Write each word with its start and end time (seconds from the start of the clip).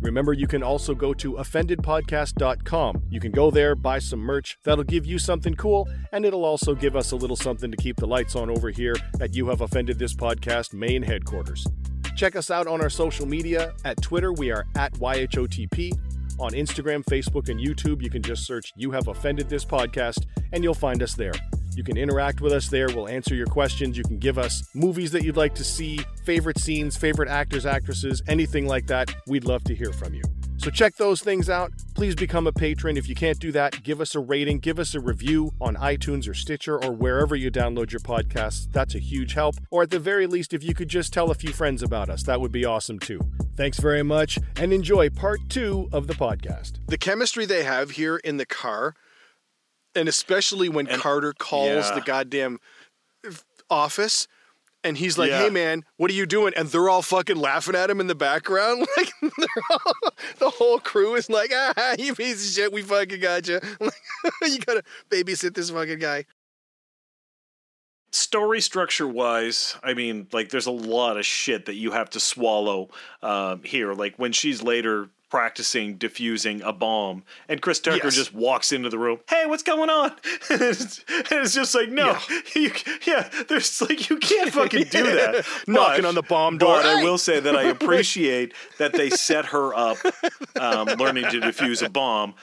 Remember, 0.00 0.32
you 0.32 0.46
can 0.46 0.62
also 0.62 0.94
go 0.94 1.12
to 1.14 1.34
offendedpodcast.com. 1.34 3.02
You 3.10 3.20
can 3.20 3.32
go 3.32 3.50
there, 3.50 3.74
buy 3.74 3.98
some 3.98 4.20
merch. 4.20 4.58
That'll 4.64 4.84
give 4.84 5.04
you 5.04 5.18
something 5.18 5.54
cool, 5.54 5.88
and 6.12 6.24
it'll 6.24 6.44
also 6.44 6.74
give 6.74 6.94
us 6.94 7.10
a 7.12 7.16
little 7.16 7.36
something 7.36 7.70
to 7.70 7.76
keep 7.76 7.96
the 7.96 8.06
lights 8.06 8.36
on 8.36 8.48
over 8.48 8.70
here 8.70 8.94
at 9.20 9.34
You 9.34 9.48
Have 9.48 9.60
Offended 9.60 9.98
This 9.98 10.14
Podcast 10.14 10.72
main 10.72 11.02
headquarters. 11.02 11.66
Check 12.16 12.36
us 12.36 12.50
out 12.50 12.66
on 12.66 12.80
our 12.80 12.90
social 12.90 13.26
media. 13.26 13.74
At 13.84 14.00
Twitter, 14.00 14.32
we 14.32 14.50
are 14.50 14.66
at 14.76 14.92
YHOTP. 14.94 15.92
On 16.40 16.52
Instagram, 16.52 17.04
Facebook, 17.04 17.48
and 17.48 17.58
YouTube, 17.58 18.00
you 18.00 18.10
can 18.10 18.22
just 18.22 18.46
search 18.46 18.72
You 18.76 18.92
Have 18.92 19.08
Offended 19.08 19.48
This 19.48 19.64
Podcast, 19.64 20.26
and 20.52 20.62
you'll 20.62 20.74
find 20.74 21.02
us 21.02 21.14
there. 21.14 21.32
You 21.78 21.84
can 21.84 21.96
interact 21.96 22.40
with 22.40 22.52
us 22.52 22.66
there. 22.66 22.88
We'll 22.88 23.06
answer 23.06 23.36
your 23.36 23.46
questions. 23.46 23.96
You 23.96 24.02
can 24.02 24.18
give 24.18 24.36
us 24.36 24.68
movies 24.74 25.12
that 25.12 25.22
you'd 25.22 25.36
like 25.36 25.54
to 25.54 25.62
see, 25.62 26.00
favorite 26.24 26.58
scenes, 26.58 26.96
favorite 26.96 27.28
actors, 27.28 27.64
actresses, 27.64 28.20
anything 28.26 28.66
like 28.66 28.88
that. 28.88 29.14
We'd 29.28 29.44
love 29.44 29.62
to 29.62 29.76
hear 29.76 29.92
from 29.92 30.12
you. 30.12 30.22
So 30.56 30.70
check 30.70 30.96
those 30.96 31.20
things 31.20 31.48
out. 31.48 31.70
Please 31.94 32.16
become 32.16 32.48
a 32.48 32.52
patron. 32.52 32.96
If 32.96 33.08
you 33.08 33.14
can't 33.14 33.38
do 33.38 33.52
that, 33.52 33.84
give 33.84 34.00
us 34.00 34.16
a 34.16 34.18
rating, 34.18 34.58
give 34.58 34.80
us 34.80 34.96
a 34.96 35.00
review 35.00 35.52
on 35.60 35.76
iTunes 35.76 36.28
or 36.28 36.34
Stitcher 36.34 36.82
or 36.82 36.90
wherever 36.90 37.36
you 37.36 37.48
download 37.48 37.92
your 37.92 38.00
podcasts. 38.00 38.66
That's 38.72 38.96
a 38.96 38.98
huge 38.98 39.34
help. 39.34 39.54
Or 39.70 39.84
at 39.84 39.90
the 39.90 40.00
very 40.00 40.26
least, 40.26 40.52
if 40.52 40.64
you 40.64 40.74
could 40.74 40.88
just 40.88 41.12
tell 41.12 41.30
a 41.30 41.34
few 41.34 41.52
friends 41.52 41.84
about 41.84 42.10
us, 42.10 42.24
that 42.24 42.40
would 42.40 42.50
be 42.50 42.64
awesome 42.64 42.98
too. 42.98 43.20
Thanks 43.56 43.78
very 43.78 44.02
much 44.02 44.36
and 44.56 44.72
enjoy 44.72 45.10
part 45.10 45.38
two 45.48 45.88
of 45.92 46.08
the 46.08 46.14
podcast. 46.14 46.80
the 46.88 46.98
chemistry 46.98 47.46
they 47.46 47.62
have 47.62 47.92
here 47.92 48.16
in 48.16 48.36
the 48.36 48.46
car, 48.46 48.94
and 49.98 50.08
especially 50.08 50.68
when 50.68 50.86
And- 50.86 51.00
Carter 51.00 51.32
calls 51.32 51.88
yeah. 51.88 51.94
the 51.94 52.00
goddamn 52.00 52.60
office, 53.68 54.26
and 54.84 54.96
he's 54.96 55.18
like, 55.18 55.30
Yeah. 55.30 55.42
"Hey 55.42 55.50
man, 55.50 55.84
what 55.96 56.10
are 56.10 56.14
you 56.14 56.24
doing?" 56.24 56.54
And 56.56 56.68
they're 56.68 56.88
all 56.88 57.02
fucking 57.02 57.36
laughing 57.36 57.74
at 57.74 57.90
him 57.90 58.00
in 58.00 58.06
the 58.06 58.14
background. 58.14 58.86
Like 58.96 59.12
all, 59.70 59.92
the 60.38 60.50
whole 60.50 60.78
crew 60.78 61.14
is 61.16 61.28
like, 61.28 61.50
"Ah, 61.54 61.94
you 61.98 62.14
piece 62.14 62.46
of 62.48 62.54
shit, 62.54 62.72
we 62.72 62.82
fucking 62.82 63.20
got 63.20 63.46
you. 63.48 63.60
you 64.42 64.58
gotta 64.60 64.82
babysit 65.10 65.54
this 65.54 65.70
fucking 65.70 65.98
guy." 65.98 66.24
story 68.10 68.58
structure 68.60 69.06
wise 69.06 69.76
i 69.82 69.92
mean 69.92 70.26
like 70.32 70.48
there's 70.48 70.64
a 70.66 70.70
lot 70.70 71.18
of 71.18 71.26
shit 71.26 71.66
that 71.66 71.74
you 71.74 71.90
have 71.90 72.08
to 72.08 72.18
swallow 72.18 72.88
um, 73.22 73.62
here 73.62 73.92
like 73.92 74.16
when 74.16 74.32
she's 74.32 74.62
later 74.62 75.10
practicing 75.30 75.96
diffusing 75.96 76.62
a 76.62 76.72
bomb. 76.72 77.22
And 77.48 77.60
chris 77.60 77.80
tucker 77.80 78.00
Yes. 78.04 78.14
just 78.14 78.32
walks 78.34 78.72
into 78.72 78.88
the 78.88 78.98
room 78.98 79.18
hey 79.28 79.44
what's 79.46 79.62
going 79.62 79.90
on? 79.90 80.12
And 80.50 80.62
it's, 80.62 80.98
and 81.08 81.26
it's 81.40 81.54
just 81.54 81.74
like 81.74 81.88
no 81.90 82.16
you, 82.54 82.70
yeah 83.06 83.28
there's 83.48 83.80
like 83.80 84.08
you 84.10 84.16
can't 84.18 84.50
fucking 84.52 84.84
do 84.84 85.02
that. 85.14 85.46
Knocking 85.66 86.02
But- 86.02 86.08
on 86.08 86.14
the 86.14 86.22
bomb 86.22 86.58
door. 86.58 86.76
but 86.76 86.86
I 86.86 87.02
will 87.02 87.18
say 87.18 87.40
that 87.40 87.56
I 87.56 87.64
appreciate 87.64 88.54
that 88.78 88.92
they 88.92 89.10
set 89.10 89.46
her 89.46 89.74
up 89.74 89.98
um, 90.60 90.86
learning 90.98 91.24
to 91.30 91.40
defuse 91.40 91.82
a 91.84 91.88
bomb, 91.90 92.34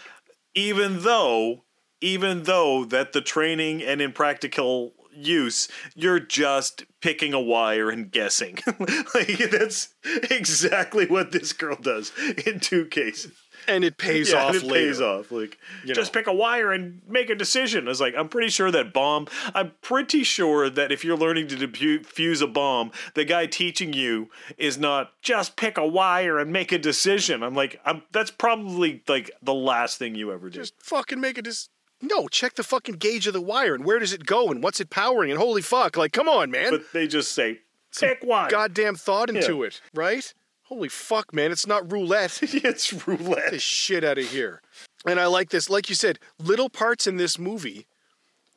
even 0.54 1.02
though, 1.04 1.64
even 2.02 2.44
though 2.44 2.86
that 2.86 3.14
the 3.14 3.22
training 3.22 3.84
and 3.84 4.02
in 4.02 4.12
practical 4.12 4.94
use, 5.16 5.68
you're 5.96 6.20
just 6.20 6.86
picking 7.02 7.34
a 7.34 7.40
wire 7.42 7.90
and 7.90 8.12
guessing. 8.12 8.58
like 9.14 9.38
that's 9.52 9.94
exactly 10.32 11.06
what 11.08 11.32
this 11.32 11.54
girl 11.54 11.76
does 11.80 12.12
in 12.46 12.60
two 12.60 12.86
cases. 12.86 13.32
and 13.68 13.84
it 13.84 13.98
pays 13.98 14.32
Yeah, 14.32 14.46
off 14.46 14.56
it 14.56 14.64
later. 14.64 14.86
pays 14.88 15.02
off. 15.02 15.32
Like, 15.32 15.58
You 15.84 15.94
just 15.96 16.14
know. 16.14 16.20
pick 16.20 16.28
a 16.28 16.34
wire 16.34 16.72
and 16.72 17.02
make 17.08 17.30
a 17.30 17.36
decision. 17.36 17.88
I 17.88 17.90
was 17.90 18.02
like, 18.02 18.14
I'm 18.18 18.30
pretty 18.30 18.50
sure 18.50 18.70
that 18.72 18.94
bomb. 18.94 19.28
I'm 19.54 19.72
pretty 19.82 20.24
sure 20.24 20.70
that 20.70 20.92
if 20.92 21.04
you're 21.04 21.18
learning 21.18 21.48
to 21.50 21.56
defuse 21.56 22.42
a 22.42 22.48
bomb, 22.48 22.92
the 23.16 23.26
guy 23.26 23.46
teaching 23.48 23.94
you 23.94 24.30
is 24.58 24.78
not 24.78 25.12
just 25.22 25.56
pick 25.56 25.78
a 25.78 25.88
wire 25.88 26.38
and 26.38 26.52
make 26.52 26.72
a 26.72 26.78
decision. 26.78 27.42
I'm 27.44 27.56
like, 27.56 27.80
I'm. 27.86 28.04
That's 28.12 28.32
probably 28.32 29.02
like 29.08 29.32
the 29.42 29.54
last 29.54 29.98
thing 29.98 30.14
you 30.16 30.32
ever 30.32 30.50
do. 30.50 30.60
Just 30.60 30.74
fucking 30.84 31.20
make 31.20 31.38
a 31.38 31.48
as. 31.48 31.70
No, 32.10 32.28
check 32.28 32.56
the 32.56 32.64
fucking 32.64 32.96
gauge 32.96 33.28
of 33.28 33.34
the 33.34 33.42
wire 33.42 33.74
and 33.76 33.84
where 33.86 34.00
does 34.00 34.14
it 34.14 34.26
go 34.26 34.50
and 34.50 34.62
what's 34.64 34.80
it 34.80 34.90
powering 34.90 35.32
and 35.32 35.40
holy 35.40 35.62
fuck, 35.62 35.98
like 35.98 36.14
come 36.14 36.28
on, 36.30 36.52
man. 36.52 36.72
but 36.72 36.92
they 36.94 37.08
just 37.08 37.32
say 37.32 37.60
pick 37.98 38.24
one. 38.24 38.50
goddamn 38.50 38.96
thought 38.96 39.30
into 39.30 39.64
it, 39.64 39.82
right? 39.94 40.34
Holy 40.64 40.90
fuck, 40.90 41.34
man! 41.34 41.52
It's 41.52 41.68
not 41.68 41.92
roulette. 41.92 42.40
it's 42.42 42.92
Get 42.92 43.08
roulette. 43.08 43.52
the 43.52 43.60
shit 43.60 44.04
out 44.04 44.18
of 44.18 44.26
here. 44.26 44.62
And 45.06 45.20
I 45.20 45.28
like 45.28 45.50
this, 45.52 45.70
like 45.70 45.90
you 45.90 45.96
said, 45.96 46.18
little 46.40 46.70
parts 46.70 47.06
in 47.06 47.18
this 47.18 47.38
movie 47.38 47.86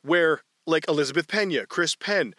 where, 0.01 0.41
like 0.65 0.87
Elizabeth 0.87 1.27
Pena, 1.27 1.67
Chris 1.67 1.95
Penn, 1.95 2.33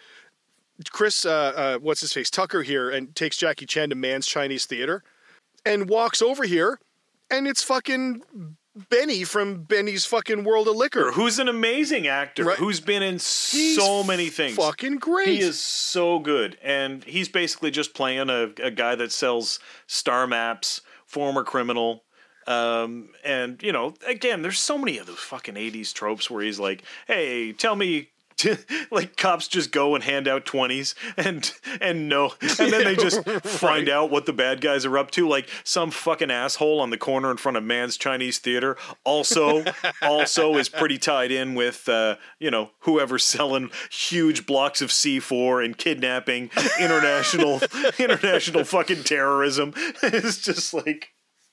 Chris, 0.91 1.25
uh, 1.25 1.53
uh, 1.54 1.78
what's 1.78 2.00
his 2.00 2.12
face, 2.12 2.31
Tucker 2.31 2.62
here, 2.62 2.91
and 2.91 3.15
takes 3.15 3.37
Jackie 3.37 3.66
Chan 3.66 3.91
to 3.91 3.94
Mann's 3.94 4.27
Chinese 4.27 4.66
Theater, 4.66 5.04
and 5.65 5.88
walks 5.88 6.21
over 6.21 6.44
here, 6.44 6.81
and 7.31 7.47
it's 7.47 7.62
fucking 7.62 8.22
Benny 8.75 9.25
from 9.25 9.62
Benny's 9.62 10.04
fucking 10.04 10.44
World 10.44 10.69
of 10.69 10.76
Liquor. 10.76 11.10
Who's 11.12 11.38
an 11.38 11.48
amazing 11.48 12.06
actor? 12.06 12.44
Right. 12.44 12.58
Who's 12.58 12.81
been 12.81 13.03
in 13.03 13.14
He's 13.14 13.76
so 13.76 14.04
many 14.04 14.28
things? 14.28 14.56
Fucking 14.56 14.97
great. 14.97 15.28
He 15.28 15.41
is 15.41 15.60
so 15.60 16.19
good, 16.20 16.56
and 16.62 17.03
he's 17.04 17.28
basically 17.28 17.70
just 17.70 17.94
playing 17.94 18.30
a, 18.30 18.53
a 18.62 18.70
guy 18.70 18.94
that 18.94 19.10
sells 19.10 19.59
star 19.86 20.26
maps, 20.26 20.82
former 21.04 21.42
criminal. 21.42 22.04
Um, 22.47 23.10
and 23.25 23.60
you 23.62 23.72
know, 23.72 23.94
again, 24.06 24.42
there's 24.42 24.59
so 24.60 24.78
many 24.78 24.98
of 24.98 25.06
those 25.06 25.19
fucking 25.19 25.56
'80s 25.56 25.92
tropes 25.92 26.30
where 26.30 26.42
he's 26.42 26.60
like, 26.60 26.82
"Hey, 27.06 27.53
tell 27.53 27.76
me." 27.76 28.10
like 28.90 29.16
cops 29.16 29.48
just 29.48 29.72
go 29.72 29.94
and 29.94 30.04
hand 30.04 30.28
out 30.28 30.44
20s 30.44 30.94
and 31.16 31.52
and 31.80 32.08
no 32.08 32.34
and 32.40 32.72
then 32.72 32.84
they 32.84 32.96
just 32.96 33.28
find 33.44 33.88
out 33.88 34.10
what 34.10 34.26
the 34.26 34.32
bad 34.32 34.60
guys 34.60 34.84
are 34.84 34.98
up 34.98 35.10
to. 35.12 35.28
Like 35.28 35.48
some 35.64 35.90
fucking 35.90 36.30
asshole 36.30 36.80
on 36.80 36.90
the 36.90 36.98
corner 36.98 37.30
in 37.30 37.36
front 37.36 37.56
of 37.56 37.64
mann's 37.64 37.96
chinese 37.96 38.38
theater 38.38 38.76
also 39.04 39.64
also 40.02 40.56
is 40.56 40.68
pretty 40.68 40.98
tied 40.98 41.30
in 41.30 41.54
with 41.54 41.88
uh 41.88 42.16
you 42.38 42.50
know 42.50 42.70
whoever's 42.80 43.24
selling 43.24 43.70
huge 43.90 44.46
blocks 44.46 44.80
of 44.80 44.90
c4 44.90 45.64
and 45.64 45.76
kidnapping 45.78 46.50
international 46.80 47.60
international 47.98 48.64
fucking 48.64 49.02
terrorism. 49.04 49.74
It's 50.02 50.38
just 50.38 50.72
like 50.72 51.10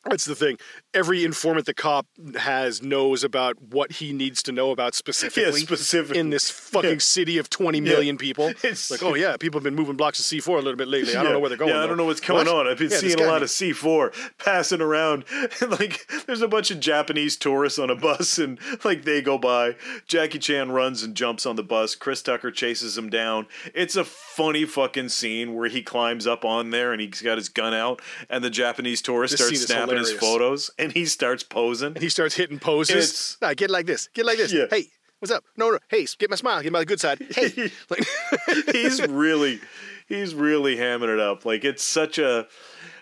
That's 0.10 0.26
the 0.26 0.36
thing. 0.36 0.58
Every 0.94 1.24
informant 1.24 1.66
the 1.66 1.74
cop 1.74 2.08
has 2.38 2.82
knows 2.82 3.24
about 3.24 3.62
what 3.62 3.94
he 3.94 4.14
needs 4.14 4.42
to 4.44 4.52
know 4.52 4.72
about 4.72 4.96
specifically. 4.96 5.62
specifically. 5.62 6.20
In 6.20 6.30
this 6.30 6.50
fucking 6.50 7.00
city 7.00 7.38
of 7.38 7.50
20 7.50 7.82
million 7.82 8.18
people. 8.18 8.48
It's- 8.64 8.90
like, 8.92 9.04
oh 9.04 9.14
yeah, 9.16 9.38
people 9.38 9.60
have 9.60 9.64
been 9.64 9.76
moving 9.76 9.96
blocks 9.96 10.20
of 10.20 10.26
C4 10.26 10.48
a 10.50 10.56
little 10.58 10.76
bit 10.76 10.88
lately. 10.88 11.12
I 11.12 11.16
don't 11.16 11.26
Yeah. 11.26 11.32
know 11.34 11.40
where 11.40 11.50
they're 11.50 11.58
going. 11.58 11.72
Yeah, 11.72 11.84
I 11.84 11.88
don't 11.88 11.98
know 11.98 12.06
what's 12.06 12.20
going 12.22 12.48
What? 12.48 12.68
on. 12.68 12.68
I've 12.68 12.78
been 12.78 12.90
Yeah, 12.90 12.98
seeing 12.98 13.20
a 13.22 13.26
lot 13.26 13.44
of 13.44 13.50
C4 13.50 14.12
passing 14.38 14.82
around. 14.82 15.26
like, 15.68 16.08
there's 16.26 16.42
a 16.42 16.48
bunch 16.48 16.72
of 16.72 16.80
Japanese 16.80 17.36
tourists 17.38 17.78
on 17.80 17.90
a 17.90 17.96
bus, 17.96 18.38
and 18.38 18.60
like 18.84 19.04
they 19.04 19.22
go 19.22 19.38
by. 19.38 19.76
Jackie 20.08 20.40
Chan 20.40 20.72
runs 20.72 21.04
and 21.04 21.16
jumps 21.16 21.46
on 21.46 21.56
the 21.56 21.64
bus. 21.64 21.96
Chris 21.96 22.22
Tucker 22.22 22.52
chases 22.52 22.98
him 22.98 23.10
down. 23.10 23.48
It's 23.74 23.96
a 23.96 24.04
funny 24.06 24.66
fucking 24.66 25.10
scene 25.10 25.54
where 25.56 25.70
he 25.70 25.82
climbs 25.82 26.26
up 26.28 26.44
on 26.46 26.70
there 26.72 26.92
and 26.92 27.02
he's 27.02 27.22
got 27.22 27.38
his 27.38 27.50
gun 27.50 27.74
out, 27.74 28.02
and 28.30 28.44
the 28.44 28.50
Japanese 28.50 29.02
tourist 29.02 29.32
This 29.34 29.42
starts 29.42 29.60
scene 29.60 29.68
is 29.98 30.12
his 30.12 30.20
photos, 30.20 30.72
and 30.78 30.92
he 30.92 31.06
starts 31.06 31.44
posing. 31.44 31.94
And 31.94 32.00
he 32.00 32.10
starts 32.10 32.36
hitting 32.36 32.60
poses. 32.60 33.38
Nah, 33.42 33.54
get 33.54 33.70
like 33.70 33.86
this. 33.86 34.10
Get 34.14 34.26
like 34.26 34.38
this. 34.38 34.52
Yeah. 34.54 34.66
Hey, 34.70 34.86
what's 35.20 35.32
up? 35.32 35.44
No, 35.56 35.72
no. 35.72 35.80
Hey, 35.90 36.06
get 36.18 36.30
my 36.30 36.36
smile. 36.36 36.62
Get 36.62 36.72
my 36.72 36.84
good 36.84 37.00
side. 37.00 37.26
Hey. 37.30 37.72
like, 37.90 38.06
he's 38.72 39.06
really 39.08 39.60
he's 40.08 40.34
really 40.34 40.78
hamming 40.78 41.14
it 41.14 41.20
up 41.20 41.44
like 41.44 41.66
it's 41.66 41.84
such 41.84 42.18
a 42.18 42.48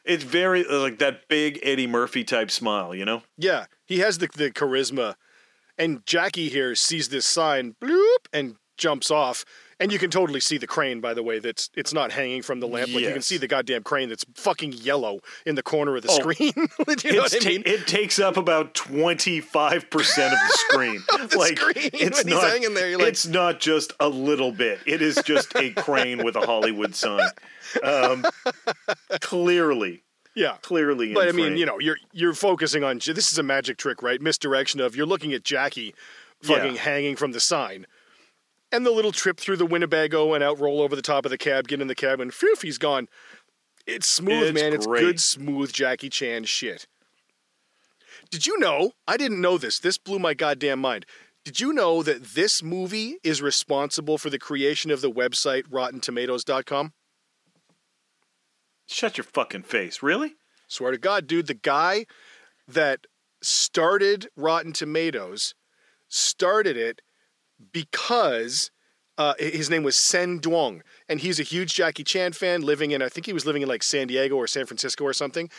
it's 0.04 0.24
very 0.24 0.64
like 0.64 0.98
that 0.98 1.28
big 1.28 1.60
eddie 1.62 1.86
murphy 1.86 2.24
type 2.24 2.50
smile 2.50 2.96
you 2.96 3.06
know 3.06 3.22
yeah, 3.38 3.66
he 3.86 4.00
has 4.00 4.18
the, 4.18 4.28
the 4.36 4.52
charisma. 4.52 5.16
And 5.78 6.06
Jackie 6.06 6.50
here 6.50 6.74
sees 6.76 7.10
this 7.10 7.26
sign, 7.26 7.76
bloop, 7.82 8.28
and 8.34 8.56
jumps 8.78 9.12
off. 9.12 9.46
And 9.78 9.92
you 9.92 10.00
can 10.00 10.10
totally 10.10 10.40
see 10.40 10.58
the 10.58 10.68
crane, 10.68 11.02
by 11.02 11.14
the 11.14 11.22
way. 11.22 11.40
That's 11.40 11.70
it's 11.76 11.94
not 11.94 12.14
hanging 12.14 12.42
from 12.42 12.62
the 12.62 12.68
lamp. 12.68 12.94
Like 12.94 13.04
you 13.04 13.12
can 13.12 13.22
see 13.22 13.36
the 13.38 13.48
goddamn 13.48 13.84
crane 13.84 14.08
that's 14.08 14.24
fucking 14.36 14.72
yellow 14.72 15.20
in 15.46 15.56
the 15.56 15.64
corner 15.64 15.98
of 15.98 16.04
the 16.04 16.10
Oh, 16.12 16.16
screen. 16.18 16.54
you 17.04 17.14
know 17.14 17.26
I 17.30 17.46
mean? 17.46 17.64
it 17.66 17.86
takes 17.86 18.18
up 18.18 18.38
about 18.38 18.74
twenty 18.74 19.42
five 19.42 19.90
percent 19.90 20.32
of 20.34 20.40
the 20.40 20.58
screen. 20.58 21.04
the 21.30 21.38
like 21.38 21.60
screen, 21.60 21.90
it's 21.94 22.24
not. 22.24 22.44
hanging 22.44 22.74
there, 22.74 22.98
like- 22.98 23.08
it's 23.08 23.26
not 23.28 23.60
just 23.60 23.92
a 24.00 24.08
little 24.08 24.54
bit. 24.54 24.80
It 24.86 25.02
is 25.02 25.20
just 25.26 25.54
a 25.58 25.72
crane 25.72 26.24
with 26.24 26.38
a 26.38 26.46
Hollywood 26.46 26.96
sign. 26.96 27.28
Um, 27.84 28.26
clearly, 29.22 30.04
yeah. 30.36 30.58
clearly. 30.62 31.14
But 31.14 31.28
I 31.28 31.32
mean, 31.32 31.58
you 31.58 31.66
know, 31.66 31.80
you're 31.80 31.98
you're 32.14 32.34
focusing 32.34 32.84
on 32.84 33.00
this 33.00 33.32
is 33.32 33.38
a 33.38 33.44
magic 33.44 33.78
trick, 33.78 34.02
right? 34.02 34.22
Misdirection 34.22 34.80
of 34.80 34.96
you're 34.96 35.06
looking 35.06 35.34
at 35.34 35.44
Jackie 35.44 35.94
fucking 36.42 36.76
Yeah. 36.76 36.82
hanging 36.82 37.16
from 37.16 37.32
the 37.32 37.40
sign. 37.40 37.86
And 38.72 38.86
the 38.86 38.92
little 38.92 39.12
trip 39.12 39.40
through 39.40 39.58
the 39.58 39.66
Winnebago 39.66 40.34
and 40.34 40.44
out 40.44 40.60
roll 40.60 40.82
over 40.82 40.96
the 40.96 41.02
top 41.02 41.26
of 41.26 41.32
the 41.32 41.38
cab, 41.38 41.68
get 41.68 41.82
in 41.82 41.88
the 41.88 41.96
cab, 41.96 42.20
and 42.20 42.34
phew, 42.34 42.56
he's 42.62 42.78
gone. 42.78 43.08
It's 43.86 44.08
smooth, 44.08 44.56
It's 44.56 44.62
man. 44.62 44.74
It's 44.74 44.86
good, 44.86 45.20
smooth 45.20 45.72
Jackie 45.72 46.10
Chan 46.10 46.46
shit. 46.46 46.88
Did 48.32 48.48
you 48.48 48.58
know? 48.58 48.94
I 49.08 49.18
didn't 49.18 49.42
know 49.42 49.58
this. 49.58 49.80
This 49.80 49.98
blew 49.98 50.20
my 50.20 50.34
goddamn 50.34 50.80
mind. 50.80 51.06
Did 51.44 51.60
you 51.60 51.74
know 51.74 52.02
that 52.02 52.24
this 52.24 52.64
movie 52.64 53.18
is 53.24 53.42
responsible 53.42 54.18
for 54.18 54.32
the 54.32 54.40
creation 54.40 54.90
of 54.90 55.02
the 55.02 55.12
website 55.12 55.64
RottenTomatoes.com? 55.70 56.94
Shut 58.88 59.18
your 59.18 59.26
fucking 59.26 59.64
face. 59.64 60.02
Really? 60.02 60.36
Swear 60.68 60.92
to 60.92 60.98
God, 60.98 61.28
dude, 61.28 61.48
the 61.48 61.54
guy 61.54 62.08
that 62.68 63.06
started 63.42 64.28
Rotten 64.36 64.74
Tomatoes 64.74 65.54
started 66.08 66.78
it 66.78 67.02
because 67.72 68.72
uh, 69.18 69.34
his 69.40 69.70
name 69.70 69.84
was 69.84 69.96
Senh 69.96 70.40
Duong, 70.42 70.82
and 71.08 71.20
he's 71.20 71.40
a 71.40 71.44
huge 71.44 71.74
Jackie 71.74 72.04
Chan 72.04 72.34
fan, 72.34 72.62
living 72.62 72.92
in 72.92 73.02
I 73.02 73.10
think 73.10 73.26
he 73.26 73.34
was 73.34 73.46
living 73.46 73.62
in 73.62 73.68
like 73.70 73.84
San 73.84 74.08
Diego 74.08 74.36
or 74.36 74.48
San 74.48 74.66
Francisco 74.66 75.04
or 75.04 75.14
something. 75.14 75.50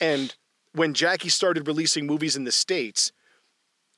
And 0.00 0.34
when 0.72 0.92
Jackie 0.92 1.30
started 1.30 1.66
releasing 1.66 2.06
movies 2.06 2.36
in 2.36 2.44
the 2.44 2.52
states, 2.52 3.12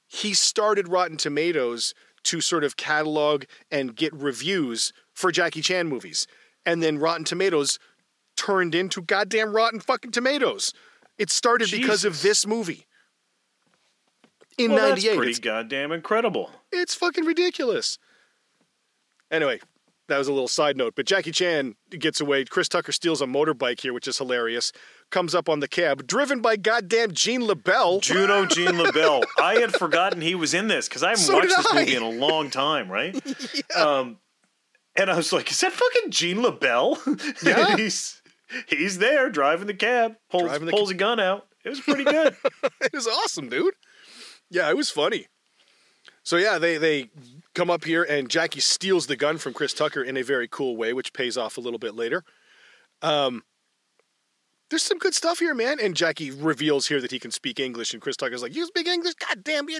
he 0.06 0.34
started 0.34 0.88
Rotten 0.88 1.16
Tomatoes 1.16 1.94
to 2.24 2.40
sort 2.40 2.64
of 2.64 2.76
catalog 2.76 3.44
and 3.70 3.96
get 3.96 4.12
reviews 4.14 4.92
for 5.12 5.32
Jackie 5.32 5.62
Chan 5.62 5.88
movies, 5.88 6.26
and 6.64 6.82
then 6.82 6.98
Rotten 6.98 7.24
Tomatoes 7.24 7.78
turned 8.36 8.74
into 8.74 9.02
goddamn 9.02 9.52
Rotten 9.52 9.80
fucking 9.80 10.12
Tomatoes. 10.12 10.72
It 11.18 11.30
started 11.30 11.70
because 11.72 12.04
of 12.04 12.22
this 12.22 12.46
movie 12.46 12.86
in 14.56 14.72
Well, 14.72 14.90
that's 14.90 15.02
'98. 15.02 15.16
pretty 15.16 15.30
It's, 15.32 15.40
goddamn 15.40 15.90
incredible. 15.90 16.50
It's 16.72 16.94
fucking 16.94 17.24
ridiculous. 17.24 17.98
Anyway, 19.30 19.60
that 20.08 20.18
was 20.18 20.28
a 20.28 20.32
little 20.32 20.48
side 20.48 20.76
note. 20.76 20.94
But 20.96 21.06
Jackie 21.06 21.32
Chan 21.32 21.74
gets 21.90 22.20
away. 22.20 22.44
Chris 22.44 22.68
Tucker 22.68 22.92
steals 22.92 23.20
a 23.20 23.26
motorbike 23.26 23.80
here, 23.80 23.92
which 23.92 24.08
is 24.08 24.18
hilarious. 24.18 24.72
Comes 25.10 25.34
up 25.34 25.48
on 25.48 25.60
the 25.60 25.68
cab, 25.68 26.06
driven 26.06 26.40
by 26.40 26.56
goddamn 26.56 27.12
Gene 27.12 27.42
LeBell. 27.42 28.00
Juno 28.02 28.46
Gene 28.46 28.72
LeBell. 28.74 29.22
I 29.38 29.54
had 29.56 29.72
forgotten 29.74 30.20
he 30.20 30.34
was 30.34 30.54
in 30.54 30.68
this 30.68 30.88
because 30.88 31.02
I 31.02 31.10
haven't 31.10 31.24
So 31.24 31.34
watched 31.34 31.48
this 31.56 31.66
I. 31.70 31.80
movie 31.80 31.94
in 31.96 32.02
a 32.02 32.10
long 32.10 32.50
time, 32.50 32.90
right? 32.90 33.14
Um, 33.76 34.18
and 34.96 35.10
I 35.10 35.16
was 35.16 35.32
like, 35.32 35.50
"Is 35.50 35.60
that 35.60 35.72
fucking 35.72 36.10
Gene 36.10 36.38
LeBell?" 36.38 37.42
Yeah. 37.46 37.76
He's 37.76 38.20
he's 38.66 38.98
there 38.98 39.30
driving 39.30 39.66
the 39.68 39.74
cab, 39.74 40.14
pulls 40.30 40.44
Driving 40.44 40.66
the 40.66 40.72
pulls 40.72 40.90
a 40.90 40.94
gun 40.94 41.20
out. 41.20 41.46
It 41.64 41.68
was 41.68 41.80
pretty 41.80 42.04
good. 42.04 42.34
it 42.80 42.92
was 42.92 43.06
awesome, 43.06 43.48
dude. 43.48 43.74
Yeah, 44.50 44.68
it 44.70 44.76
was 44.76 44.90
funny. 44.90 45.26
So 46.28 46.36
yeah, 46.36 46.58
they 46.58 46.76
they 46.76 47.08
come 47.54 47.70
up 47.70 47.84
here 47.84 48.02
and 48.02 48.28
Jackie 48.28 48.60
steals 48.60 49.06
the 49.06 49.16
gun 49.16 49.38
from 49.38 49.54
Chris 49.54 49.72
Tucker 49.72 50.02
in 50.02 50.14
a 50.18 50.22
very 50.22 50.46
cool 50.46 50.76
way, 50.76 50.92
which 50.92 51.14
pays 51.14 51.38
off 51.38 51.56
a 51.56 51.62
little 51.62 51.78
bit 51.78 51.94
later. 51.94 52.22
Um, 53.00 53.44
there's 54.68 54.82
some 54.82 54.98
good 54.98 55.14
stuff 55.14 55.38
here, 55.38 55.54
man. 55.54 55.78
And 55.80 55.94
Jackie 55.94 56.30
reveals 56.30 56.86
here 56.86 57.00
that 57.00 57.12
he 57.12 57.18
can 57.18 57.30
speak 57.30 57.58
English, 57.58 57.94
and 57.94 58.02
Chris 58.02 58.18
Tucker's 58.18 58.42
like, 58.42 58.54
"You 58.54 58.66
speak 58.66 58.86
English? 58.86 59.14
God 59.14 59.42
damn 59.42 59.70
you! 59.70 59.78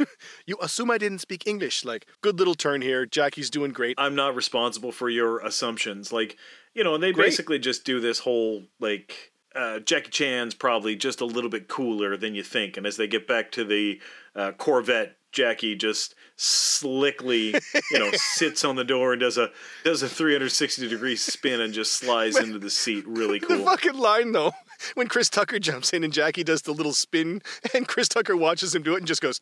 You 0.46 0.56
assume 0.60 0.90
I 0.90 0.98
didn't 0.98 1.20
speak 1.20 1.46
English." 1.46 1.84
Like, 1.84 2.06
good 2.22 2.36
little 2.36 2.56
turn 2.56 2.82
here. 2.82 3.06
Jackie's 3.06 3.50
doing 3.50 3.70
great. 3.70 3.94
I'm 3.98 4.16
not 4.16 4.34
responsible 4.34 4.90
for 4.90 5.08
your 5.08 5.38
assumptions. 5.46 6.12
Like, 6.12 6.38
you 6.74 6.82
know, 6.82 6.96
and 6.96 7.02
they 7.04 7.12
Great. 7.12 7.26
basically 7.26 7.60
just 7.60 7.84
do 7.84 8.00
this 8.00 8.18
whole 8.18 8.64
like 8.80 9.30
uh, 9.54 9.78
Jackie 9.78 10.10
Chan's 10.10 10.54
probably 10.54 10.96
just 10.96 11.20
a 11.20 11.24
little 11.24 11.50
bit 11.50 11.68
cooler 11.68 12.16
than 12.16 12.34
you 12.34 12.42
think. 12.42 12.76
And 12.76 12.84
as 12.84 12.96
they 12.96 13.06
get 13.06 13.28
back 13.28 13.52
to 13.52 13.62
the 13.62 14.00
uh, 14.34 14.52
Corvette, 14.58 15.16
Jackie 15.32 15.76
just 15.76 16.14
slickly, 16.36 17.54
you 17.90 17.98
know, 17.98 18.10
sits 18.14 18.64
on 18.64 18.76
the 18.76 18.84
door 18.84 19.12
and 19.12 19.20
does 19.20 19.38
a 19.38 19.50
does 19.84 20.02
a 20.02 20.08
360 20.08 20.88
degree 20.88 21.16
spin 21.16 21.60
and 21.60 21.72
just 21.72 21.92
slides 21.92 22.38
into 22.38 22.58
the 22.58 22.70
seat. 22.70 23.04
Really 23.06 23.40
cool. 23.40 23.58
The 23.58 23.64
fucking 23.64 23.94
line 23.98 24.32
though, 24.32 24.52
when 24.94 25.06
Chris 25.06 25.28
Tucker 25.28 25.58
jumps 25.58 25.92
in 25.92 26.04
and 26.04 26.12
Jackie 26.12 26.44
does 26.44 26.62
the 26.62 26.72
little 26.72 26.94
spin, 26.94 27.42
and 27.74 27.86
Chris 27.86 28.08
Tucker 28.08 28.36
watches 28.36 28.74
him 28.74 28.82
do 28.82 28.94
it 28.94 28.98
and 28.98 29.06
just 29.06 29.22
goes, 29.22 29.40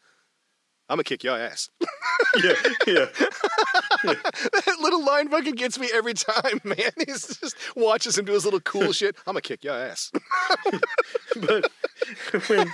"I'm 0.89 0.97
gonna 0.97 1.05
kick 1.05 1.25
your 1.25 1.39
ass." 1.39 1.71
yeah, 2.43 2.55
yeah. 2.87 3.07
that 4.05 4.77
little 4.81 5.05
line 5.05 5.29
fucking 5.29 5.55
gets 5.55 5.79
me 5.79 5.89
every 5.93 6.15
time, 6.15 6.61
man. 6.65 6.77
He's 7.07 7.39
just 7.39 7.57
watches 7.77 8.19
him 8.19 8.25
do 8.25 8.33
his 8.33 8.45
little 8.45 8.61
cool 8.61 8.93
shit. 8.93 9.17
I'm 9.27 9.33
gonna 9.35 9.41
kick 9.43 9.65
your 9.65 9.75
ass. 9.75 10.11
but 11.41 11.71
when 12.49 12.73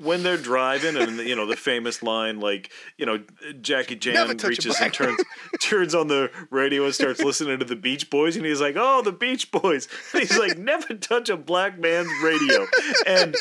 when 0.00 0.22
they're 0.22 0.36
driving 0.36 0.96
and 0.96 1.18
you 1.20 1.34
know 1.36 1.46
the 1.46 1.56
famous 1.56 2.02
line 2.02 2.40
like 2.40 2.70
you 2.98 3.06
know 3.06 3.22
Jackie 3.60 3.98
Never 4.12 4.34
Chan 4.34 4.48
reaches 4.50 4.80
and 4.80 4.92
turns 4.92 5.20
turns 5.60 5.94
on 5.94 6.08
the 6.08 6.30
radio 6.50 6.84
and 6.84 6.94
starts 6.94 7.20
listening 7.22 7.58
to 7.58 7.64
the 7.64 7.76
Beach 7.76 8.10
Boys 8.10 8.36
and 8.36 8.44
he's 8.44 8.60
like 8.60 8.74
oh 8.78 9.02
the 9.02 9.12
Beach 9.12 9.50
Boys 9.50 9.88
and 10.12 10.22
he's 10.22 10.38
like 10.38 10.58
never 10.58 10.94
touch 10.94 11.28
a 11.28 11.36
black 11.36 11.78
man's 11.78 12.10
radio 12.22 12.66
and 13.06 13.36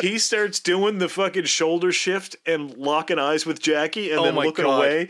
he 0.00 0.18
starts 0.18 0.60
doing 0.60 0.98
the 0.98 1.08
fucking 1.08 1.44
shoulder 1.44 1.92
shift 1.92 2.36
and 2.46 2.76
locking 2.76 3.18
eyes 3.18 3.44
with 3.44 3.60
Jackie 3.60 4.10
and 4.10 4.20
Oh 4.20 4.24
then 4.24 4.34
looking 4.36 4.64
God. 4.64 4.78
away 4.78 5.08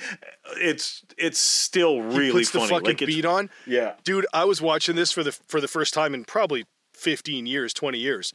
it's 0.56 1.04
it's 1.18 1.38
still 1.38 2.00
really 2.02 2.26
he 2.26 2.32
puts 2.32 2.50
funny 2.50 2.64
the 2.66 2.68
fucking 2.74 2.86
like 2.88 2.98
beat 3.06 3.24
on. 3.24 3.50
yeah 3.66 3.94
Dude, 4.04 4.26
I 4.32 4.44
was 4.44 4.60
watching 4.60 4.96
this 4.96 5.12
for 5.12 5.22
the 5.22 5.32
for 5.46 5.60
the 5.60 5.68
first 5.68 5.94
time 5.94 6.14
in 6.14 6.24
probably 6.24 6.64
15 6.94 7.46
years, 7.46 7.72
20 7.72 7.98
years. 7.98 8.32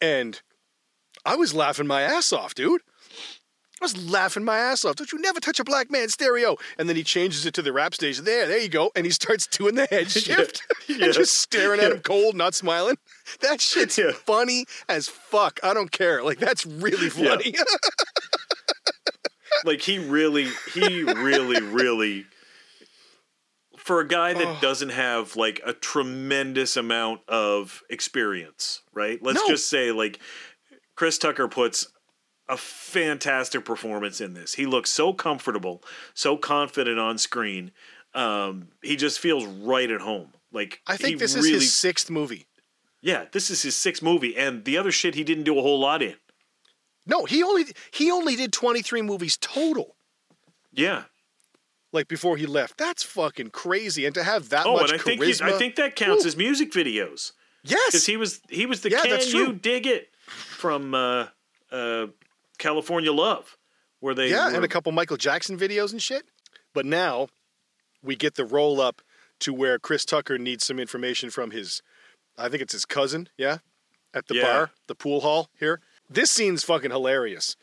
And 0.00 0.40
I 1.24 1.36
was 1.36 1.54
laughing 1.54 1.86
my 1.86 2.02
ass 2.02 2.32
off, 2.32 2.54
dude. 2.54 2.80
I 3.80 3.84
was 3.84 4.10
laughing 4.10 4.44
my 4.44 4.58
ass 4.58 4.84
off. 4.84 4.94
Don't 4.94 5.10
you 5.12 5.20
never 5.20 5.40
touch 5.40 5.58
a 5.58 5.64
black 5.64 5.90
man's 5.90 6.12
stereo. 6.12 6.56
And 6.78 6.88
then 6.88 6.94
he 6.94 7.02
changes 7.02 7.44
it 7.46 7.54
to 7.54 7.62
the 7.62 7.72
rap 7.72 7.94
station. 7.94 8.24
There, 8.24 8.46
there 8.46 8.58
you 8.60 8.68
go. 8.68 8.92
And 8.94 9.04
he 9.04 9.10
starts 9.10 9.46
doing 9.48 9.74
the 9.74 9.86
head 9.90 10.08
shift 10.10 10.62
Yeah. 10.86 11.06
and 11.06 11.12
just 11.12 11.36
staring 11.36 11.80
at 11.80 11.90
him 11.90 11.98
cold, 12.00 12.36
not 12.36 12.54
smiling. 12.54 12.96
That 13.40 13.60
shit's 13.60 13.98
Yeah. 13.98 14.12
funny 14.12 14.66
as 14.88 15.08
fuck. 15.08 15.58
I 15.64 15.74
don't 15.74 15.90
care. 15.90 16.22
Like, 16.22 16.38
that's 16.38 16.64
really 16.64 17.06
Yeah. 17.16 17.30
funny. 17.30 17.54
like 19.64 19.80
he 19.82 19.98
really 19.98 20.48
he 20.74 21.02
really 21.04 21.60
really 21.62 22.26
for 23.76 24.00
a 24.00 24.06
guy 24.08 24.32
that 24.32 24.46
Oh. 24.46 24.58
doesn't 24.60 24.88
have 24.90 25.36
like 25.36 25.60
a 25.64 25.72
tremendous 25.72 26.76
amount 26.76 27.20
of 27.28 27.82
experience 27.90 28.82
right 28.92 29.22
let's 29.22 29.40
No. 29.40 29.48
just 29.48 29.68
say 29.68 29.92
like 29.92 30.18
chris 31.02 31.18
tucker 31.18 31.48
puts 31.48 31.88
a 32.48 32.56
fantastic 32.56 33.64
performance 33.64 34.20
in 34.20 34.34
this 34.34 34.54
he 34.54 34.66
looks 34.66 34.88
so 34.88 35.12
comfortable 35.12 35.82
so 36.14 36.36
confident 36.36 36.96
on 36.96 37.18
screen 37.18 37.72
um, 38.14 38.68
he 38.84 38.94
just 38.94 39.18
feels 39.18 39.44
right 39.44 39.90
at 39.90 40.00
home 40.00 40.28
like 40.52 40.80
I 40.86 40.96
think 40.96 41.18
this 41.18 41.34
is 41.34 41.48
his 41.48 41.74
sixth 41.74 42.08
movie. 42.08 42.46
yeah 43.00 43.24
this 43.32 43.50
is 43.50 43.62
his 43.62 43.74
sixth 43.74 44.00
movie 44.00 44.36
and 44.36 44.64
the 44.64 44.78
other 44.78 44.92
shit 44.92 45.16
he 45.16 45.24
didn't 45.24 45.42
do 45.42 45.58
a 45.58 45.60
whole 45.62 45.80
lot 45.80 46.02
in 46.02 46.14
No, 47.04 47.24
he 47.24 47.42
only 47.42 47.64
he 47.90 48.08
only 48.12 48.36
did 48.36 48.52
23 48.52 49.02
movies 49.02 49.36
total. 49.36 49.96
yeah 50.72 51.06
like 51.90 52.06
before 52.06 52.36
he 52.36 52.46
left. 52.46 52.78
That's 52.78 53.02
fucking 53.02 53.50
crazy. 53.50 54.06
And 54.06 54.14
to 54.14 54.22
have 54.22 54.50
that 54.50 54.66
oh 54.66 54.74
much 54.74 54.92
and 54.92 55.00
i 55.00 55.02
think 55.02 55.20
charisma, 55.20 55.48
he, 55.48 55.54
i 55.54 55.58
think 55.58 55.74
that 55.74 55.96
counts 55.96 56.22
Woo. 56.22 56.28
as 56.28 56.36
music 56.36 56.70
videos 56.70 57.32
yes, 57.64 57.86
because 57.86 58.06
he 58.06 58.16
was 58.16 58.40
he 58.48 58.66
was 58.66 58.82
the 58.82 58.90
Yeah, 58.90 59.02
"Can 59.02 59.26
You. 59.26 59.52
Dig 59.52 59.88
It" 59.88 60.11
from 60.26 60.94
uh, 60.94 61.26
uh, 61.70 62.06
California 62.58 63.12
Love, 63.12 63.56
where 64.00 64.14
they 64.14 64.30
yeah, 64.30 64.48
were, 64.48 64.54
and 64.56 64.64
a 64.64 64.68
couple 64.68 64.92
Michael 64.92 65.16
Jackson 65.16 65.58
videos 65.58 65.92
and 65.92 66.00
shit. 66.02 66.24
But 66.74 66.86
now 66.86 67.28
we 68.02 68.16
get 68.16 68.34
the 68.34 68.44
roll 68.44 68.80
up 68.80 69.02
to 69.40 69.52
where 69.52 69.78
Chris 69.78 70.04
Tucker 70.04 70.38
needs 70.38 70.64
some 70.64 70.78
information 70.78 71.30
from 71.30 71.50
his, 71.50 71.82
I 72.38 72.48
think 72.48 72.62
it's 72.62 72.72
his 72.72 72.84
cousin, 72.84 73.28
yeah, 73.36 73.58
at 74.14 74.28
the 74.28 74.36
Yeah. 74.36 74.42
bar, 74.42 74.70
the 74.86 74.94
pool 74.94 75.20
hall 75.20 75.50
here. 75.58 75.80
This 76.08 76.30
scene's 76.30 76.62
fucking 76.62 76.90
hilarious 76.90 77.56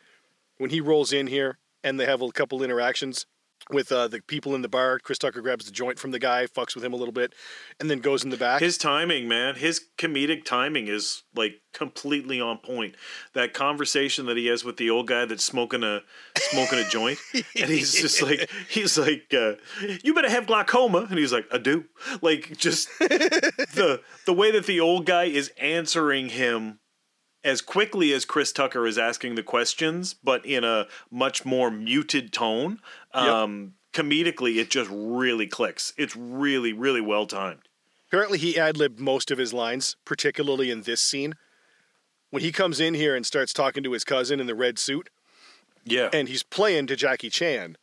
when 0.58 0.70
he 0.70 0.82
rolls 0.82 1.14
in 1.14 1.28
here 1.28 1.58
and 1.84 2.00
they 2.00 2.06
have 2.06 2.22
a 2.22 2.32
couple 2.32 2.62
interactions. 2.64 3.26
With 3.72 3.92
uh, 3.92 4.08
the 4.08 4.22
people 4.22 4.56
in 4.56 4.62
the 4.62 4.70
bar. 4.70 5.00
Chris 5.00 5.18
Tucker 5.18 5.42
grabs 5.42 5.66
the 5.66 5.72
joint 5.72 6.00
from 6.00 6.12
the 6.12 6.20
guy, 6.20 6.46
fucks 6.46 6.76
with 6.76 6.84
him 6.84 6.94
a 6.94 6.96
little 6.96 7.12
bit, 7.12 7.34
and 7.80 7.90
then 7.90 8.00
goes 8.00 8.24
in 8.24 8.30
the 8.30 8.38
back. 8.38 8.62
His 8.62 8.78
timing, 8.78 9.28
man, 9.28 9.56
his 9.56 9.86
comedic 9.98 10.44
timing 10.44 10.88
is 10.88 11.24
like 11.36 11.62
completely 11.74 12.42
on 12.42 12.58
point. 12.58 12.96
That 13.34 13.54
conversation 13.54 14.26
that 14.26 14.38
he 14.38 14.48
has 14.48 14.64
with 14.64 14.78
the 14.78 14.90
old 14.90 15.08
guy 15.08 15.26
that's 15.26 15.44
smoking 15.44 15.84
a 15.84 16.02
smoking 16.38 16.80
a 16.80 16.90
joint, 16.90 17.20
and 17.34 17.70
he's 17.70 17.94
just 17.94 18.22
like 18.22 18.50
he's 18.70 18.98
like, 18.98 19.34
uh, 19.34 19.54
"You 20.04 20.14
better 20.14 20.30
have 20.30 20.48
glaucoma," 20.48 21.08
and 21.10 21.20
he's 21.20 21.34
like, 21.34 21.46
"I 21.52 21.58
do." 21.58 21.86
Like 22.22 22.58
just 22.58 22.90
the 23.00 24.02
the 24.26 24.34
way 24.34 24.52
that 24.52 24.66
the 24.66 24.80
old 24.80 25.06
guy 25.06 25.26
is 25.26 25.52
answering 25.58 26.30
him 26.30 26.80
as 27.44 27.62
quickly 27.62 28.12
as 28.14 28.26
Chris 28.26 28.52
Tucker 28.52 28.86
is 28.86 28.98
asking 28.98 29.36
the 29.36 29.44
questions, 29.44 30.14
but 30.24 30.46
in 30.46 30.64
a 30.64 30.88
much 31.12 31.46
more 31.46 31.72
muted 31.72 32.34
tone. 32.34 32.80
Um, 33.14 33.74
Comedically, 33.92 34.58
it 34.58 34.70
just 34.70 34.90
really 34.94 35.48
clicks. 35.48 35.94
It's 35.98 36.16
really, 36.16 36.74
really 36.74 37.02
well 37.02 37.26
timed. 37.26 37.62
Apparently, 38.08 38.38
he 38.38 38.58
ad 38.60 38.78
libbed 38.78 39.00
most 39.00 39.32
of 39.32 39.40
his 39.40 39.52
lines, 39.52 39.96
particularly 40.06 40.70
in 40.70 40.84
this 40.84 41.02
scene. 41.02 41.34
When 42.30 42.44
he 42.44 42.52
comes 42.52 42.80
in 42.80 42.94
here 42.94 43.16
and 43.16 43.26
starts 43.26 43.52
talking 43.52 43.82
to 43.84 43.92
his 43.92 44.04
cousin 44.04 44.40
in 44.40 44.46
the 44.46 44.54
red 44.54 44.78
suit, 44.78 45.10
Yeah, 45.86 46.10
and 46.14 46.28
he's 46.28 46.44
playing 46.44 46.86
to 46.88 46.96
Jackie 46.96 47.32
Chan 47.32 47.78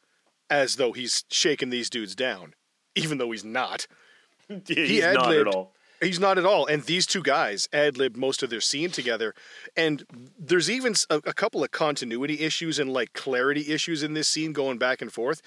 as 0.48 0.76
though 0.76 0.92
he's 0.92 1.24
shaking 1.28 1.70
these 1.70 1.90
dudes 1.90 2.14
down, 2.14 2.54
even 2.94 3.18
though 3.18 3.32
he's 3.32 3.44
not. 3.44 3.88
he's 4.48 5.02
not 5.02 5.16
at 5.16 5.22
ad-libbed- 5.22 5.54
all. 5.54 5.74
He's 6.00 6.20
not 6.20 6.36
at 6.38 6.44
all. 6.44 6.66
And 6.66 6.82
these 6.82 7.06
two 7.06 7.22
guys 7.22 7.68
ad 7.72 7.96
libbed 7.96 8.16
most 8.16 8.42
of 8.42 8.50
their 8.50 8.60
scene 8.60 8.90
together. 8.90 9.34
And 9.76 10.04
there's 10.38 10.70
even 10.70 10.94
a 11.10 11.32
couple 11.32 11.64
of 11.64 11.70
continuity 11.70 12.40
issues 12.40 12.78
and 12.78 12.92
like 12.92 13.12
clarity 13.14 13.72
issues 13.72 14.02
in 14.02 14.12
this 14.14 14.28
scene 14.28 14.52
going 14.52 14.76
back 14.78 15.00
and 15.00 15.12
forth 15.12 15.40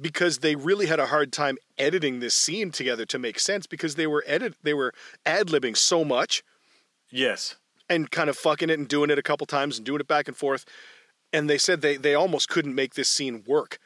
because 0.00 0.38
they 0.38 0.54
really 0.56 0.86
had 0.86 1.00
a 1.00 1.06
hard 1.06 1.32
time 1.32 1.56
editing 1.78 2.20
this 2.20 2.34
scene 2.34 2.70
together 2.70 3.04
to 3.06 3.18
make 3.18 3.38
sense 3.38 3.66
because 3.66 3.94
they 3.94 4.06
were 4.06 4.22
edit 4.26 4.54
they 4.62 4.74
were 4.74 4.92
ad 5.24 5.46
libbing 5.48 5.76
so 5.76 6.04
much 6.04 6.42
Yes. 7.10 7.56
and 7.88 8.10
kind 8.10 8.28
of 8.28 8.36
fucking 8.36 8.68
it 8.70 8.78
and 8.78 8.88
doing 8.88 9.10
it 9.10 9.18
a 9.18 9.22
couple 9.22 9.46
times 9.46 9.78
and 9.78 9.86
doing 9.86 10.00
it 10.00 10.08
back 10.08 10.28
and 10.28 10.36
forth. 10.36 10.64
And 11.32 11.48
they 11.50 11.58
said 11.58 11.80
they, 11.82 11.96
they 11.96 12.14
almost 12.14 12.48
couldn't 12.48 12.74
make 12.74 12.94
this 12.94 13.08
scene 13.08 13.42
work 13.46 13.78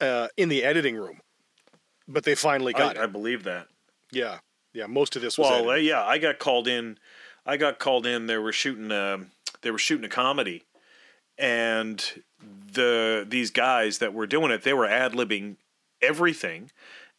uh, 0.00 0.28
in 0.36 0.48
the 0.48 0.62
editing 0.64 0.96
room. 0.96 1.20
But 2.08 2.24
they 2.24 2.34
finally 2.34 2.72
got 2.72 2.98
I, 2.98 3.04
I 3.04 3.06
believe 3.06 3.44
that. 3.44 3.68
Yeah. 4.10 4.38
Yeah. 4.72 4.86
Most 4.86 5.16
of 5.16 5.22
this 5.22 5.36
was. 5.38 5.48
Well, 5.50 5.70
edited. 5.70 5.86
yeah, 5.88 6.04
I 6.04 6.18
got 6.18 6.38
called 6.38 6.66
in. 6.68 6.98
I 7.44 7.56
got 7.56 7.78
called 7.78 8.06
in. 8.06 8.26
They 8.26 8.36
were 8.38 8.52
shooting. 8.52 8.90
Um, 8.92 9.30
they 9.62 9.70
were 9.70 9.78
shooting 9.78 10.04
a 10.04 10.08
comedy, 10.08 10.64
and 11.38 12.22
the 12.72 13.26
these 13.28 13.50
guys 13.50 13.98
that 13.98 14.12
were 14.14 14.26
doing 14.26 14.50
it, 14.50 14.62
they 14.62 14.72
were 14.72 14.86
ad 14.86 15.12
libbing 15.12 15.56
everything, 16.00 16.70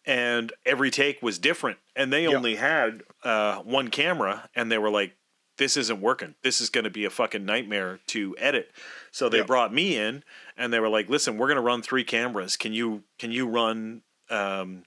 and 0.05 0.51
every 0.65 0.91
take 0.91 1.21
was 1.21 1.39
different. 1.39 1.77
And 1.95 2.11
they 2.11 2.23
Yeah. 2.23 2.35
only 2.35 2.55
had 2.55 3.03
uh, 3.23 3.57
one 3.59 3.89
camera, 3.89 4.49
and 4.55 4.71
they 4.71 4.77
were 4.77 4.89
like, 4.89 5.15
"This 5.57 5.77
isn't 5.77 6.01
working. 6.01 6.35
This 6.43 6.59
is 6.59 6.69
going 6.69 6.83
to 6.83 6.89
be 6.89 7.05
a 7.05 7.09
fucking 7.09 7.45
nightmare 7.45 7.99
to 8.07 8.35
edit." 8.39 8.71
So 9.11 9.29
they 9.29 9.37
Yeah. 9.39 9.43
brought 9.43 9.73
me 9.73 9.95
in, 9.97 10.23
and 10.57 10.73
they 10.73 10.79
were 10.79 10.89
like, 10.89 11.09
"Listen, 11.09 11.37
we're 11.37 11.47
going 11.47 11.55
to 11.57 11.61
run 11.61 11.81
three 11.81 12.03
cameras. 12.03 12.57
Can 12.57 12.73
you 12.73 13.03
can 13.19 13.31
you 13.31 13.47
run?" 13.47 14.01
Um, 14.29 14.83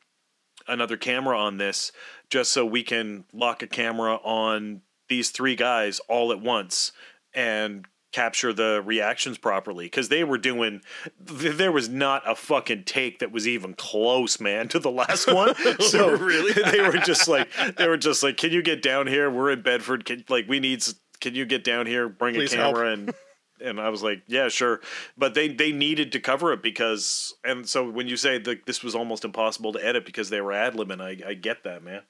another 0.68 0.96
camera 0.96 1.38
on 1.38 1.58
this 1.58 1.92
just 2.30 2.52
so 2.52 2.64
we 2.64 2.82
can 2.82 3.24
lock 3.32 3.62
a 3.62 3.66
camera 3.66 4.16
on 4.16 4.82
these 5.08 5.30
three 5.30 5.56
guys 5.56 6.00
all 6.08 6.32
at 6.32 6.40
once 6.40 6.92
and 7.34 7.86
capture 8.12 8.52
the 8.52 8.82
reactions 8.84 9.36
properly. 9.36 9.86
Because 9.86 10.08
they 10.08 10.24
were 10.24 10.38
doing 10.38 10.80
th- 11.26 11.56
there 11.56 11.70
was 11.70 11.88
not 11.88 12.22
a 12.28 12.34
fucking 12.34 12.84
take 12.84 13.18
that 13.18 13.30
was 13.30 13.46
even 13.46 13.74
close 13.74 14.40
man 14.40 14.68
to 14.68 14.78
the 14.78 14.90
last 14.90 15.32
one. 15.32 15.54
So 15.80 16.10
really? 16.16 16.52
they 16.70 16.80
were 16.80 16.98
just 16.98 17.28
like 17.28 17.48
they 17.76 17.86
were 17.86 17.98
just 17.98 18.22
like 18.22 18.36
can 18.36 18.52
you 18.52 18.62
get 18.62 18.82
down 18.82 19.06
here? 19.06 19.30
We're 19.30 19.50
in 19.50 19.62
bedford. 19.62 20.04
Can, 20.04 20.24
like 20.28 20.48
we 20.48 20.60
need 20.60 20.82
can 21.20 21.34
you 21.34 21.44
get 21.44 21.62
down 21.64 21.86
here? 21.86 22.08
Bring 22.08 22.34
Please 22.34 22.52
a 22.54 22.56
help. 22.56 22.76
camera 22.76 22.92
and 22.92 23.14
and 23.60 23.80
I 23.80 23.88
was 23.88 24.02
like, 24.02 24.22
yeah, 24.26 24.48
sure. 24.48 24.80
But 25.16 25.34
they 25.34 25.48
they 25.48 25.72
needed 25.72 26.12
to 26.12 26.20
cover 26.20 26.52
it 26.52 26.62
because, 26.62 27.34
and 27.44 27.68
so 27.68 27.88
when 27.88 28.08
you 28.08 28.16
say 28.16 28.38
that 28.38 28.66
this 28.66 28.82
was 28.82 28.94
almost 28.94 29.24
impossible 29.24 29.72
to 29.72 29.84
edit 29.84 30.04
because 30.04 30.30
they 30.30 30.40
were 30.40 30.52
ad 30.52 30.74
libbing, 30.74 31.00
I, 31.00 31.30
I 31.30 31.34
get 31.34 31.64
that, 31.64 31.82
man. 31.82 32.02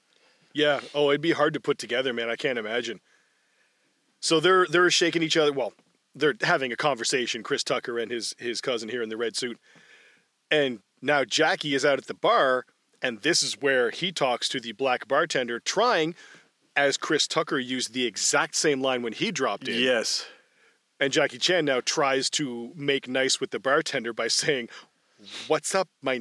Yeah. 0.53 0.79
Oh, 0.95 1.09
it'd 1.09 1.21
be 1.21 1.31
hard 1.31 1.53
to 1.53 1.59
put 1.59 1.77
together, 1.77 2.13
man. 2.13 2.29
I 2.29 2.35
can't 2.35 2.57
imagine. 2.57 2.99
So 4.19 4.39
they're 4.39 4.65
they're 4.67 4.89
shaking 4.89 5.23
each 5.23 5.37
other. 5.37 5.53
Well, 5.53 5.73
they're 6.15 6.35
having 6.41 6.71
a 6.71 6.75
conversation. 6.75 7.43
Chris 7.43 7.63
Tucker 7.63 7.99
and 7.99 8.11
his 8.11 8.35
his 8.37 8.61
cousin 8.61 8.89
here 8.89 9.01
in 9.01 9.09
the 9.09 9.17
red 9.17 9.35
suit, 9.35 9.59
and 10.49 10.79
now 11.01 11.23
Jackie 11.23 11.75
is 11.75 11.85
out 11.85 11.99
at 11.99 12.07
the 12.07 12.13
bar, 12.13 12.65
and 13.01 13.21
this 13.21 13.43
is 13.43 13.61
where 13.61 13.91
he 13.91 14.11
talks 14.11 14.49
to 14.49 14.59
the 14.59 14.71
black 14.71 15.07
bartender, 15.07 15.59
trying, 15.59 16.15
as 16.75 16.97
Chris 16.97 17.27
Tucker 17.27 17.59
used 17.59 17.93
the 17.93 18.05
exact 18.05 18.55
same 18.55 18.81
line 18.81 19.01
when 19.01 19.13
he 19.13 19.31
dropped 19.31 19.67
in. 19.67 19.79
Yes. 19.79 20.25
And 20.99 21.13
Jackie 21.13 21.37
Chan 21.37 21.65
now 21.65 21.81
tries 21.83 22.29
to 22.31 22.71
make 22.75 23.07
nice 23.07 23.39
with 23.39 23.51
the 23.51 23.59
bartender 23.59 24.13
by 24.13 24.27
saying, 24.27 24.69
"What's 25.47 25.75
up, 25.75 25.89
my?" 26.01 26.19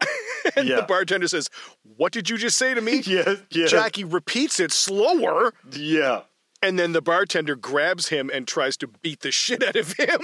and 0.56 0.68
Yeah. 0.68 0.76
the 0.76 0.82
bartender 0.82 1.28
says, 1.28 1.48
"What 1.96 2.12
did 2.12 2.28
you 2.28 2.36
just 2.36 2.56
say 2.58 2.74
to 2.74 2.80
me?" 2.80 3.00
Yeah. 3.06 3.36
Yeah. 3.50 3.66
Jackie 3.66 4.04
repeats 4.04 4.58
it 4.58 4.72
slower, 4.72 5.54
Yeah. 5.70 6.22
and 6.62 6.78
then 6.78 6.92
the 6.92 7.00
bartender 7.02 7.54
grabs 7.54 8.08
him 8.08 8.30
and 8.32 8.48
tries 8.48 8.76
to 8.78 8.88
beat 8.88 9.20
the 9.20 9.30
shit 9.30 9.62
out 9.62 9.76
of 9.76 9.92
him. 9.92 10.20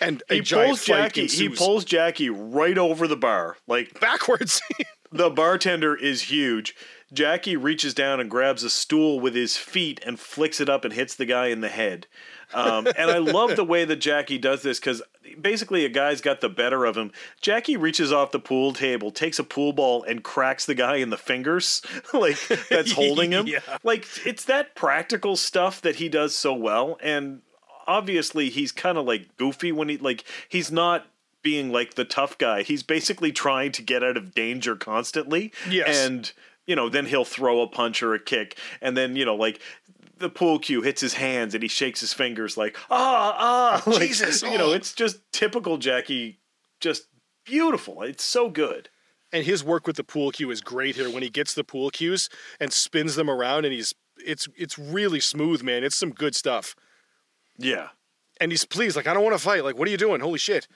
And 0.00 0.22
He 0.28 0.42
pulls 0.42 0.84
Jackie. 0.84 1.26
He 1.26 1.48
pulls 1.48 1.84
Jackie 1.86 2.28
right 2.30 2.76
over 2.76 3.06
the 3.08 3.16
bar. 3.16 3.56
Like 3.66 3.98
backwards. 4.00 4.60
the 5.12 5.30
bartender 5.30 5.94
is 5.94 6.22
huge. 6.22 6.74
Jackie 7.12 7.56
reaches 7.56 7.92
down 7.92 8.20
and 8.20 8.30
grabs 8.30 8.62
a 8.62 8.70
stool 8.70 9.18
with 9.18 9.34
his 9.34 9.56
feet 9.56 10.00
and 10.06 10.18
flicks 10.18 10.60
it 10.60 10.68
up 10.68 10.84
and 10.84 10.94
hits 10.94 11.14
the 11.16 11.26
guy 11.26 11.46
in 11.46 11.60
the 11.60 11.68
head. 11.68 12.06
Um, 12.52 12.86
and 12.96 13.10
I 13.10 13.18
love 13.18 13.56
the 13.56 13.64
way 13.64 13.84
that 13.84 13.96
Jackie 13.96 14.38
does 14.38 14.62
this 14.62 14.78
because 14.78 15.02
basically 15.40 15.84
a 15.84 15.88
guy's 15.88 16.20
got 16.20 16.40
the 16.40 16.48
better 16.48 16.84
of 16.84 16.96
him. 16.96 17.12
Jackie 17.40 17.76
reaches 17.76 18.12
off 18.12 18.32
the 18.32 18.38
pool 18.38 18.72
table, 18.72 19.10
takes 19.10 19.38
a 19.38 19.44
pool 19.44 19.72
ball, 19.72 20.02
and 20.02 20.22
cracks 20.22 20.66
the 20.66 20.74
guy 20.74 20.96
in 20.96 21.10
the 21.10 21.16
fingers, 21.16 21.82
like 22.14 22.38
that's 22.68 22.92
holding 22.92 23.32
him. 23.32 23.46
Yeah. 23.50 23.60
Like 23.82 24.06
it's 24.24 24.44
that 24.44 24.76
practical 24.76 25.34
stuff 25.34 25.80
that 25.80 25.96
he 25.96 26.08
does 26.08 26.36
so 26.36 26.52
well. 26.54 26.98
And 27.02 27.42
obviously, 27.86 28.48
he's 28.48 28.70
kind 28.70 28.96
of 28.96 29.06
like 29.06 29.36
goofy 29.36 29.72
when 29.72 29.88
he 29.88 29.96
like 29.98 30.24
he's 30.48 30.70
not 30.70 31.06
being 31.42 31.70
like 31.72 31.94
the 31.94 32.04
tough 32.04 32.38
guy. 32.38 32.62
He's 32.62 32.82
basically 32.82 33.32
trying 33.32 33.72
to 33.72 33.82
get 33.82 34.02
out 34.04 34.16
of 34.16 34.34
danger 34.34 34.76
constantly. 34.76 35.52
Yes. 35.68 36.06
And 36.06 36.32
you 36.66 36.76
know, 36.76 36.88
then 36.88 37.06
he'll 37.06 37.24
throw 37.24 37.62
a 37.62 37.66
punch 37.66 38.02
or 38.02 38.14
a 38.14 38.20
kick, 38.20 38.56
and 38.80 38.96
then 38.96 39.16
you 39.16 39.24
know, 39.24 39.34
like 39.34 39.60
the 40.18 40.28
pool 40.28 40.58
cue 40.58 40.82
hits 40.82 41.00
his 41.00 41.14
hands 41.14 41.54
and 41.54 41.62
he 41.62 41.68
shakes 41.68 42.00
his 42.00 42.12
fingers 42.12 42.56
like 42.56 42.76
ah 42.90 43.34
ah. 43.38 43.82
Like, 43.90 44.00
Jesus, 44.02 44.42
you 44.42 44.58
know, 44.58 44.70
oh. 44.70 44.72
it's 44.72 44.92
just 44.92 45.18
typical 45.32 45.78
Jackie. 45.78 46.38
Just 46.78 47.06
beautiful. 47.44 48.02
It's 48.02 48.24
so 48.24 48.48
good. 48.50 48.88
and 49.32 49.44
his 49.44 49.62
work 49.64 49.86
with 49.86 49.96
the 49.96 50.04
pool 50.04 50.30
cue 50.30 50.50
is 50.50 50.60
great 50.60 50.96
here. 50.96 51.10
When 51.10 51.22
he 51.22 51.30
gets 51.30 51.54
the 51.54 51.64
pool 51.64 51.90
cues 51.90 52.28
and 52.58 52.72
spins 52.72 53.14
them 53.16 53.30
around, 53.30 53.64
and 53.64 53.72
he's 53.72 53.94
it's 54.24 54.48
it's 54.56 54.78
really 54.78 55.20
smooth, 55.20 55.62
man. 55.62 55.84
It's 55.84 55.96
some 55.96 56.10
good 56.10 56.34
stuff. 56.34 56.74
Yeah. 57.58 57.88
And 58.40 58.50
he's 58.52 58.64
pleased, 58.64 58.96
like 58.96 59.06
I 59.06 59.14
don't 59.14 59.22
want 59.24 59.36
to 59.36 59.42
fight. 59.42 59.64
Like 59.64 59.76
what 59.76 59.88
are 59.88 59.90
you 59.90 59.96
doing? 59.96 60.20
Holy 60.20 60.38
shit! 60.38 60.66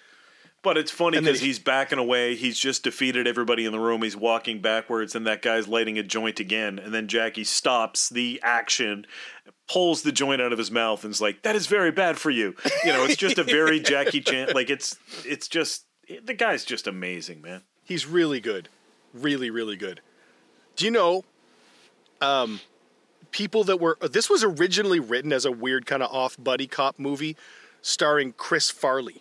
But 0.64 0.78
it's 0.78 0.90
funny 0.90 1.20
because 1.20 1.40
he's 1.40 1.58
backing 1.58 1.98
away. 1.98 2.34
He's 2.36 2.58
just 2.58 2.82
defeated 2.82 3.26
everybody 3.26 3.66
in 3.66 3.72
the 3.72 3.78
room. 3.78 4.02
He's 4.02 4.16
walking 4.16 4.62
backwards, 4.62 5.14
and 5.14 5.26
that 5.26 5.42
guy's 5.42 5.68
lighting 5.68 5.98
a 5.98 6.02
joint 6.02 6.40
again. 6.40 6.78
And 6.78 6.94
then 6.94 7.06
Jackie 7.06 7.44
stops 7.44 8.08
the 8.08 8.40
action, 8.42 9.06
pulls 9.68 10.02
the 10.02 10.10
joint 10.10 10.40
out 10.40 10.52
of 10.52 10.58
his 10.58 10.70
mouth, 10.70 11.04
and 11.04 11.12
is 11.12 11.20
like, 11.20 11.42
"That 11.42 11.54
is 11.54 11.66
very 11.66 11.90
bad 11.92 12.18
for 12.18 12.30
you." 12.30 12.56
You 12.82 12.94
know, 12.94 13.04
it's 13.04 13.16
just 13.16 13.36
a 13.36 13.44
very 13.44 13.78
Jackie 13.92 14.22
Chan. 14.22 14.52
Like 14.54 14.70
it's 14.70 14.96
it's 15.26 15.48
just 15.48 15.84
the 16.24 16.34
guy's 16.34 16.64
just 16.64 16.86
amazing, 16.86 17.42
man. 17.42 17.60
He's 17.84 18.06
really 18.06 18.40
good, 18.40 18.70
really 19.12 19.50
really 19.50 19.76
good. 19.76 20.00
Do 20.76 20.86
you 20.86 20.90
know, 20.90 21.24
um, 22.22 22.60
people 23.32 23.64
that 23.64 23.80
were 23.80 23.98
this 24.00 24.30
was 24.30 24.42
originally 24.42 24.98
written 24.98 25.30
as 25.30 25.44
a 25.44 25.52
weird 25.52 25.84
kind 25.84 26.02
of 26.02 26.10
off 26.10 26.36
buddy 26.42 26.66
cop 26.66 26.98
movie, 26.98 27.36
starring 27.82 28.32
Chris 28.32 28.70
Farley. 28.70 29.20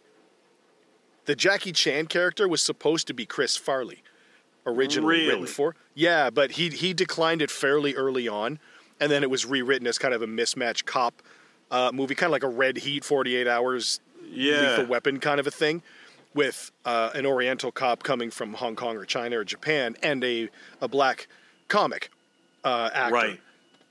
The 1.25 1.35
Jackie 1.35 1.71
Chan 1.71 2.07
character 2.07 2.47
was 2.47 2.61
supposed 2.61 3.07
to 3.07 3.13
be 3.13 3.25
Chris 3.25 3.55
Farley, 3.55 4.03
originally 4.65 5.27
written 5.27 5.45
for. 5.45 5.75
Yeah, 5.95 6.29
but 6.29 6.51
he 6.51 6.69
he 6.69 6.93
declined 6.93 7.41
it 7.41 7.49
fairly 7.51 7.95
early 7.95 8.27
on, 8.27 8.59
and 8.99 9.11
then 9.11 9.23
it 9.23 9.29
was 9.29 9.45
rewritten 9.45 9.87
as 9.87 9.97
kind 9.97 10.13
of 10.13 10.21
a 10.21 10.27
mismatch 10.27 10.85
cop 10.85 11.21
uh, 11.71 11.91
movie, 11.93 12.15
kind 12.15 12.27
of 12.27 12.31
like 12.33 12.43
a 12.43 12.49
Red 12.49 12.77
Heat, 12.77 13.03
Forty 13.05 13.35
Eight 13.35 13.47
Hours, 13.47 13.99
Yeah. 14.29 14.71
Lethal 14.71 14.85
Weapon 14.87 15.19
kind 15.19 15.39
of 15.39 15.47
a 15.47 15.51
thing, 15.51 15.81
with 16.33 16.71
uh, 16.85 17.11
an 17.15 17.25
Oriental 17.25 17.71
cop 17.71 18.03
coming 18.03 18.29
from 18.29 18.53
Hong 18.55 18.75
Kong 18.75 18.97
or 18.97 19.05
China 19.05 19.39
or 19.39 19.43
Japan, 19.45 19.95
and 20.03 20.23
a 20.23 20.49
a 20.81 20.87
black 20.87 21.27
comic 21.69 22.09
uh, 22.63 22.89
actor. 22.93 23.13
Right. 23.13 23.39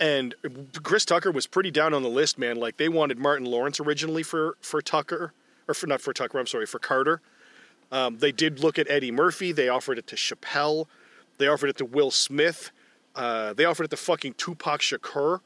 And 0.00 0.34
Chris 0.82 1.04
Tucker 1.04 1.30
was 1.30 1.46
pretty 1.46 1.70
down 1.70 1.94
on 1.94 2.02
the 2.02 2.08
list, 2.08 2.36
man. 2.36 2.56
Like 2.56 2.76
they 2.76 2.88
wanted 2.88 3.18
Martin 3.18 3.46
Lawrence 3.46 3.78
originally 3.80 4.22
for 4.24 4.56
for 4.60 4.82
Tucker, 4.82 5.32
or 5.68 5.74
for 5.74 5.86
not 5.86 6.00
for 6.00 6.12
Tucker. 6.12 6.38
I'm 6.38 6.46
sorry, 6.46 6.66
for 6.66 6.78
Carter. 6.78 7.20
Um, 7.90 8.18
they 8.18 8.32
did 8.32 8.60
look 8.60 8.78
at 8.78 8.90
Eddie 8.90 9.10
Murphy. 9.10 9.52
They 9.52 9.68
offered 9.68 9.98
it 9.98 10.06
to 10.08 10.16
Chappelle. 10.16 10.86
They 11.38 11.46
offered 11.46 11.70
it 11.70 11.76
to 11.78 11.84
Will 11.84 12.10
Smith. 12.10 12.70
Uh, 13.14 13.52
they 13.52 13.64
offered 13.64 13.84
it 13.84 13.90
to 13.90 13.96
fucking 13.96 14.34
Tupac 14.34 14.80
Shakur. 14.80 15.40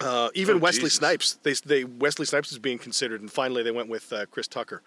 Uh, 0.00 0.28
even 0.34 0.56
Oh, 0.56 0.58
Wesley 0.58 0.84
Jesus. 0.84 0.94
Snipes. 0.94 1.38
They, 1.42 1.52
they 1.54 1.84
Wesley 1.84 2.26
Snipes 2.26 2.50
was 2.50 2.58
being 2.58 2.78
considered, 2.78 3.20
and 3.20 3.30
finally 3.30 3.62
they 3.62 3.70
went 3.70 3.88
with 3.88 4.12
uh, 4.12 4.26
Chris 4.26 4.48
Tucker. 4.48 4.82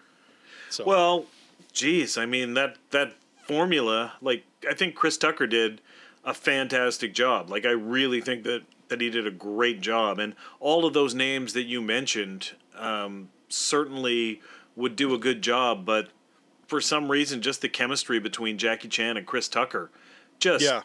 So 0.70 0.84
Well, 0.84 1.26
geez, 1.72 2.18
I 2.18 2.26
mean 2.26 2.54
that 2.54 2.76
that 2.90 3.14
formula, 3.46 4.12
like 4.20 4.44
I 4.68 4.74
think 4.74 4.94
Chris 4.94 5.16
Tucker 5.16 5.46
did 5.46 5.80
a 6.24 6.34
fantastic 6.34 7.14
job. 7.14 7.50
Like 7.50 7.64
I 7.64 7.70
really 7.70 8.20
think 8.20 8.44
that 8.44 8.62
that 8.88 9.00
he 9.00 9.08
did 9.10 9.26
a 9.26 9.30
great 9.30 9.80
job, 9.80 10.18
and 10.18 10.34
all 10.60 10.84
of 10.84 10.92
those 10.92 11.14
names 11.14 11.52
that 11.54 11.64
you 11.64 11.80
mentioned 11.80 12.52
um, 12.76 13.30
certainly 13.48 14.40
would 14.76 14.96
do 14.96 15.14
a 15.14 15.18
good 15.18 15.42
job. 15.42 15.84
But 15.84 16.08
for 16.66 16.80
some 16.80 17.10
reason, 17.10 17.42
just 17.42 17.62
the 17.62 17.68
chemistry 17.68 18.18
between 18.18 18.58
Jackie 18.58 18.88
Chan 18.88 19.16
and 19.16 19.26
Chris 19.26 19.48
Tucker, 19.48 19.90
just 20.38 20.64
yeah, 20.64 20.82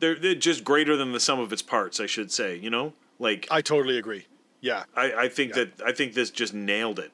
they're, 0.00 0.16
they're 0.16 0.34
just 0.34 0.64
greater 0.64 0.96
than 0.96 1.12
the 1.12 1.20
sum 1.20 1.38
of 1.38 1.52
its 1.52 1.62
parts. 1.62 2.00
I 2.00 2.06
should 2.06 2.30
say, 2.30 2.56
you 2.56 2.70
know, 2.70 2.92
like 3.18 3.46
I 3.50 3.60
totally 3.62 3.98
agree. 3.98 4.26
Yeah, 4.60 4.84
I, 4.94 5.12
I 5.12 5.28
think 5.28 5.54
that 5.54 5.72
I 5.84 5.92
think 5.92 6.14
this 6.14 6.30
just 6.30 6.52
nailed 6.52 6.98
it. 6.98 7.12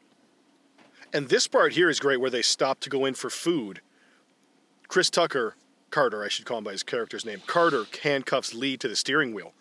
And 1.12 1.28
this 1.28 1.46
part 1.46 1.74
here 1.74 1.88
is 1.88 2.00
great 2.00 2.20
where 2.20 2.30
they 2.30 2.42
stop 2.42 2.80
to 2.80 2.90
go 2.90 3.04
in 3.04 3.14
for 3.14 3.30
food. 3.30 3.80
Chris 4.88 5.08
Tucker, 5.08 5.54
Carter, 5.90 6.24
I 6.24 6.28
should 6.28 6.44
call 6.44 6.58
him 6.58 6.64
by 6.64 6.72
his 6.72 6.82
character's 6.82 7.24
name, 7.24 7.42
Carter 7.46 7.84
handcuffs 8.02 8.54
Lee 8.54 8.76
to 8.76 8.88
the 8.88 8.96
steering 8.96 9.32
wheel. 9.32 9.52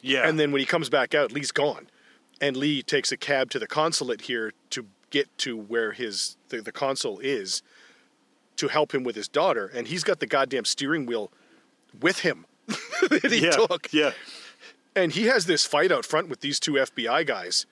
Yeah, 0.00 0.28
And 0.28 0.38
then 0.38 0.52
when 0.52 0.60
he 0.60 0.66
comes 0.66 0.88
back 0.88 1.14
out, 1.14 1.32
Lee's 1.32 1.50
gone. 1.50 1.88
And 2.40 2.56
Lee 2.56 2.82
takes 2.82 3.10
a 3.10 3.16
cab 3.16 3.50
to 3.50 3.58
the 3.58 3.66
consulate 3.66 4.22
here 4.22 4.52
to 4.70 4.86
get 5.10 5.26
to 5.38 5.56
where 5.56 5.92
his 5.92 6.36
the, 6.50 6.60
the 6.60 6.72
consul 6.72 7.18
is 7.18 7.62
to 8.56 8.68
help 8.68 8.94
him 8.94 9.04
with 9.04 9.16
his 9.16 9.28
daughter. 9.28 9.70
And 9.72 9.86
he's 9.88 10.04
got 10.04 10.20
the 10.20 10.26
goddamn 10.26 10.64
steering 10.64 11.06
wheel 11.06 11.30
with 12.00 12.20
him 12.20 12.46
that 12.66 13.30
he 13.30 13.44
yeah, 13.44 13.50
took. 13.50 13.92
yeah. 13.92 14.12
And 14.94 15.12
he 15.12 15.24
has 15.24 15.46
this 15.46 15.64
fight 15.64 15.92
out 15.92 16.04
front 16.04 16.28
with 16.28 16.40
these 16.40 16.58
two 16.60 16.72
FBI 16.72 17.26
guys. 17.26 17.66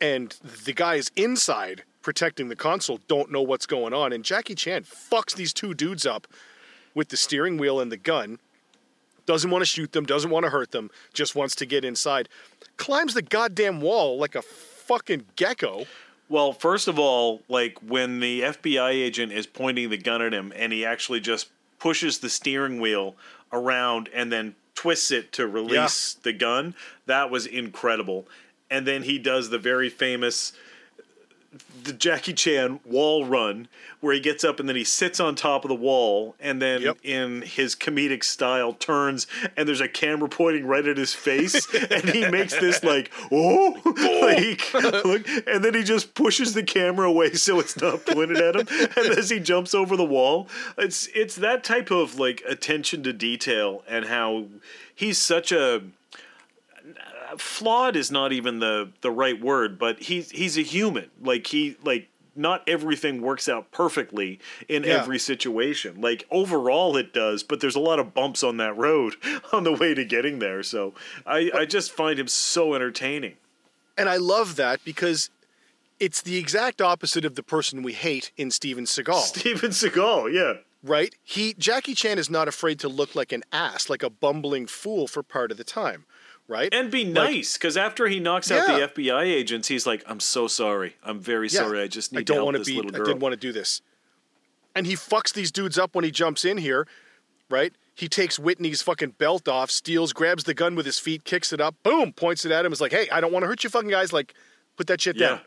And 0.00 0.30
the 0.64 0.72
guys 0.72 1.10
inside 1.16 1.84
protecting 2.02 2.48
the 2.48 2.56
console 2.56 3.00
don't 3.08 3.30
know 3.30 3.42
what's 3.42 3.66
going 3.66 3.92
on. 3.92 4.12
And 4.12 4.24
Jackie 4.24 4.54
Chan 4.54 4.84
fucks 4.84 5.34
these 5.34 5.52
two 5.52 5.74
dudes 5.74 6.06
up 6.06 6.26
with 6.94 7.08
the 7.08 7.16
steering 7.16 7.56
wheel 7.56 7.80
and 7.80 7.90
the 7.90 7.96
gun. 7.96 8.38
Doesn't 9.32 9.50
want 9.50 9.62
to 9.62 9.66
shoot 9.66 9.92
them, 9.92 10.04
doesn't 10.04 10.30
want 10.30 10.44
to 10.44 10.50
hurt 10.50 10.72
them, 10.72 10.90
just 11.14 11.34
wants 11.34 11.54
to 11.54 11.64
get 11.64 11.86
inside. 11.86 12.28
Climbs 12.76 13.14
the 13.14 13.22
goddamn 13.22 13.80
wall 13.80 14.18
like 14.18 14.34
a 14.34 14.42
fucking 14.42 15.24
gecko. 15.36 15.86
Well, 16.28 16.52
first 16.52 16.86
of 16.86 16.98
all, 16.98 17.40
like 17.48 17.78
when 17.78 18.20
the 18.20 18.42
FBI 18.42 18.90
agent 18.90 19.32
is 19.32 19.46
pointing 19.46 19.88
the 19.88 19.96
gun 19.96 20.20
at 20.20 20.34
him 20.34 20.52
and 20.54 20.70
he 20.70 20.84
actually 20.84 21.20
just 21.20 21.48
pushes 21.78 22.18
the 22.18 22.28
steering 22.28 22.78
wheel 22.78 23.16
around 23.54 24.10
and 24.12 24.30
then 24.30 24.54
twists 24.74 25.10
it 25.10 25.32
to 25.32 25.46
release 25.46 26.12
the 26.12 26.34
gun, 26.34 26.74
that 27.06 27.30
was 27.30 27.46
incredible. 27.46 28.26
And 28.70 28.86
then 28.86 29.02
he 29.02 29.18
does 29.18 29.48
the 29.48 29.58
very 29.58 29.88
famous 29.88 30.52
the 31.84 31.92
Jackie 31.92 32.32
Chan 32.32 32.80
wall 32.84 33.26
run 33.26 33.68
where 34.00 34.14
he 34.14 34.20
gets 34.20 34.42
up 34.42 34.58
and 34.58 34.68
then 34.68 34.76
he 34.76 34.84
sits 34.84 35.20
on 35.20 35.34
top 35.34 35.64
of 35.64 35.68
the 35.68 35.74
wall 35.74 36.34
and 36.40 36.62
then 36.62 36.80
Yep. 36.80 36.98
in 37.02 37.42
his 37.42 37.74
comedic 37.76 38.24
style 38.24 38.72
turns 38.72 39.26
and 39.56 39.68
there's 39.68 39.80
a 39.80 39.88
camera 39.88 40.28
pointing 40.28 40.66
right 40.66 40.86
at 40.86 40.96
his 40.96 41.12
face 41.14 41.66
and 41.90 42.08
he 42.08 42.26
makes 42.28 42.54
this 42.58 42.82
like 42.82 43.10
oh, 43.30 43.76
oh 43.84 44.18
like 44.22 44.72
look 45.04 45.26
and 45.46 45.62
then 45.64 45.74
he 45.74 45.82
just 45.82 46.14
pushes 46.14 46.54
the 46.54 46.62
camera 46.62 47.06
away 47.08 47.32
so 47.34 47.60
it's 47.60 47.78
not 47.80 48.04
pointed 48.06 48.38
at 48.38 48.56
him 48.56 48.66
and 48.96 49.18
as 49.18 49.28
he 49.28 49.38
jumps 49.38 49.74
over 49.74 49.96
the 49.96 50.04
wall 50.04 50.48
it's 50.78 51.08
it's 51.14 51.36
that 51.36 51.62
type 51.62 51.90
of 51.90 52.18
like 52.18 52.42
attention 52.48 53.02
to 53.02 53.12
detail 53.12 53.82
and 53.86 54.06
how 54.06 54.46
he's 54.94 55.18
such 55.18 55.52
a 55.52 55.82
flawed 57.38 57.96
is 57.96 58.10
not 58.10 58.32
even 58.32 58.58
the 58.58 58.90
the 59.00 59.10
right 59.10 59.40
word, 59.40 59.78
but 59.78 60.00
he's 60.00 60.30
he's 60.30 60.56
a 60.58 60.62
human. 60.62 61.10
Like 61.20 61.46
he 61.48 61.76
like 61.82 62.08
not 62.34 62.62
everything 62.66 63.20
works 63.20 63.46
out 63.48 63.70
perfectly 63.72 64.40
in 64.68 64.84
Yeah. 64.84 64.94
every 65.00 65.18
situation. 65.18 66.00
Like 66.00 66.24
overall 66.30 66.96
it 66.96 67.12
does, 67.12 67.42
but 67.42 67.60
there's 67.60 67.76
a 67.76 67.80
lot 67.80 67.98
of 67.98 68.14
bumps 68.14 68.42
on 68.42 68.56
that 68.56 68.76
road 68.76 69.14
on 69.52 69.64
the 69.64 69.72
way 69.72 69.92
to 69.94 70.04
getting 70.04 70.38
there. 70.38 70.62
So 70.62 70.94
I 71.26 71.50
I 71.54 71.64
just 71.66 71.92
find 71.92 72.18
him 72.18 72.28
so 72.28 72.74
entertaining. 72.74 73.34
And 73.98 74.08
I 74.08 74.16
love 74.16 74.56
that 74.56 74.82
because 74.84 75.28
it's 76.00 76.22
the 76.22 76.36
exact 76.38 76.80
opposite 76.80 77.24
of 77.24 77.34
the 77.34 77.42
person 77.42 77.82
we 77.82 77.92
hate 77.92 78.32
in 78.36 78.50
Steven 78.50 78.84
Seagal. 78.84 79.20
Steven 79.20 79.70
Seagal, 79.70 80.32
yeah. 80.32 80.54
right? 80.82 81.14
He 81.22 81.54
Jackie 81.54 81.94
Chan 81.94 82.18
is 82.18 82.30
not 82.30 82.48
afraid 82.48 82.80
to 82.80 82.88
look 82.88 83.14
like 83.14 83.30
an 83.32 83.44
ass, 83.52 83.90
like 83.90 84.02
a 84.02 84.10
bumbling 84.10 84.66
fool 84.66 85.06
for 85.06 85.22
part 85.22 85.50
of 85.52 85.58
the 85.58 85.64
time, 85.64 86.06
right? 86.48 86.72
And 86.72 86.90
be 86.90 87.04
nice, 87.04 87.54
because 87.56 87.76
after 87.76 88.08
he 88.08 88.20
knocks 88.20 88.50
out 88.50 88.66
the 88.66 88.82
FBI 88.88 89.22
agents, 89.24 89.68
he's 89.68 89.86
like, 89.86 90.02
"I'm 90.06 90.20
so 90.20 90.46
sorry. 90.48 90.96
I'm 91.02 91.20
very 91.20 91.48
Yeah. 91.48 91.60
sorry. 91.60 91.80
I 91.80 91.88
just 91.88 92.12
need 92.12 92.20
I 92.20 92.22
don't 92.22 92.44
want 92.44 92.56
to 92.56 92.64
be. 92.64 92.78
I 92.78 92.82
didn't 92.82 93.20
want 93.20 93.32
to 93.32 93.36
do 93.38 93.52
this. 93.52 93.80
And 94.74 94.86
he 94.86 94.94
fucks 94.94 95.32
these 95.32 95.52
dudes 95.52 95.78
up 95.78 95.94
when 95.94 96.04
he 96.04 96.10
jumps 96.10 96.44
in 96.44 96.58
here, 96.58 96.86
right? 97.50 97.72
He 97.94 98.08
takes 98.08 98.38
Whitney's 98.38 98.80
fucking 98.80 99.10
belt 99.18 99.46
off, 99.46 99.70
steals, 99.70 100.14
grabs 100.14 100.44
the 100.44 100.54
gun 100.54 100.74
with 100.74 100.86
his 100.86 100.98
feet, 100.98 101.24
kicks 101.24 101.52
it 101.52 101.60
up, 101.60 101.74
boom, 101.82 102.12
points 102.14 102.46
it 102.46 102.52
at 102.52 102.64
him. 102.64 102.72
Is 102.72 102.80
like, 102.80 102.92
hey, 102.92 103.06
I 103.10 103.20
don't 103.20 103.32
want 103.32 103.42
to 103.42 103.46
hurt 103.48 103.62
you, 103.64 103.68
fucking 103.70 103.90
guys. 103.90 104.14
Like, 104.14 104.32
put 104.78 104.86
that 104.86 105.00
shit 105.02 105.16
Yeah. 105.16 105.28
down. 105.28 105.40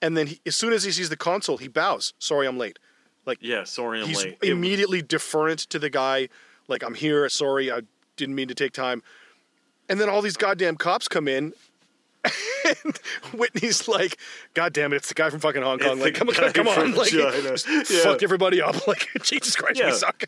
And 0.00 0.16
then 0.16 0.26
he, 0.28 0.40
as 0.46 0.56
soon 0.56 0.72
as 0.72 0.84
he 0.84 0.90
sees 0.92 1.10
the 1.10 1.16
console, 1.18 1.58
he 1.58 1.68
bows. 1.68 2.14
Sorry, 2.18 2.46
I'm 2.46 2.56
late. 2.56 2.78
Like, 3.26 3.38
yeah, 3.42 3.64
sorry, 3.64 4.00
I'm 4.00 4.06
he's 4.06 4.24
late. 4.24 4.38
Immediately 4.42 5.02
deferent 5.02 5.66
to 5.68 5.78
the 5.78 5.90
guy. 5.90 6.28
Like, 6.68 6.82
I'm 6.82 6.94
here. 6.94 7.28
Sorry, 7.28 7.70
I 7.70 7.82
didn't 8.16 8.34
mean 8.34 8.48
to 8.48 8.54
take 8.54 8.72
time. 8.72 9.02
And 9.88 10.00
then 10.00 10.08
all 10.08 10.22
these 10.22 10.36
goddamn 10.36 10.76
cops 10.76 11.08
come 11.08 11.28
in. 11.28 11.52
And 12.84 12.96
Whitney's 13.32 13.86
like, 13.88 14.18
God 14.54 14.72
damn 14.72 14.92
it, 14.92 14.96
it's 14.96 15.08
the 15.08 15.14
guy 15.14 15.30
from 15.30 15.40
fucking 15.40 15.62
Hong 15.62 15.78
Kong. 15.78 15.92
It's 15.98 16.00
Like, 16.02 16.14
come 16.14 16.28
on, 16.28 16.34
come 16.52 16.68
on. 16.68 16.94
Like, 16.94 17.08
China. 17.10 17.56
Yeah. 17.90 18.02
fuck 18.02 18.22
everybody 18.22 18.60
up. 18.60 18.76
Like, 18.86 19.08
Jesus 19.22 19.56
Christ, 19.56 19.78
Yeah. 19.80 19.86
we 19.86 19.92
suck. 19.92 20.24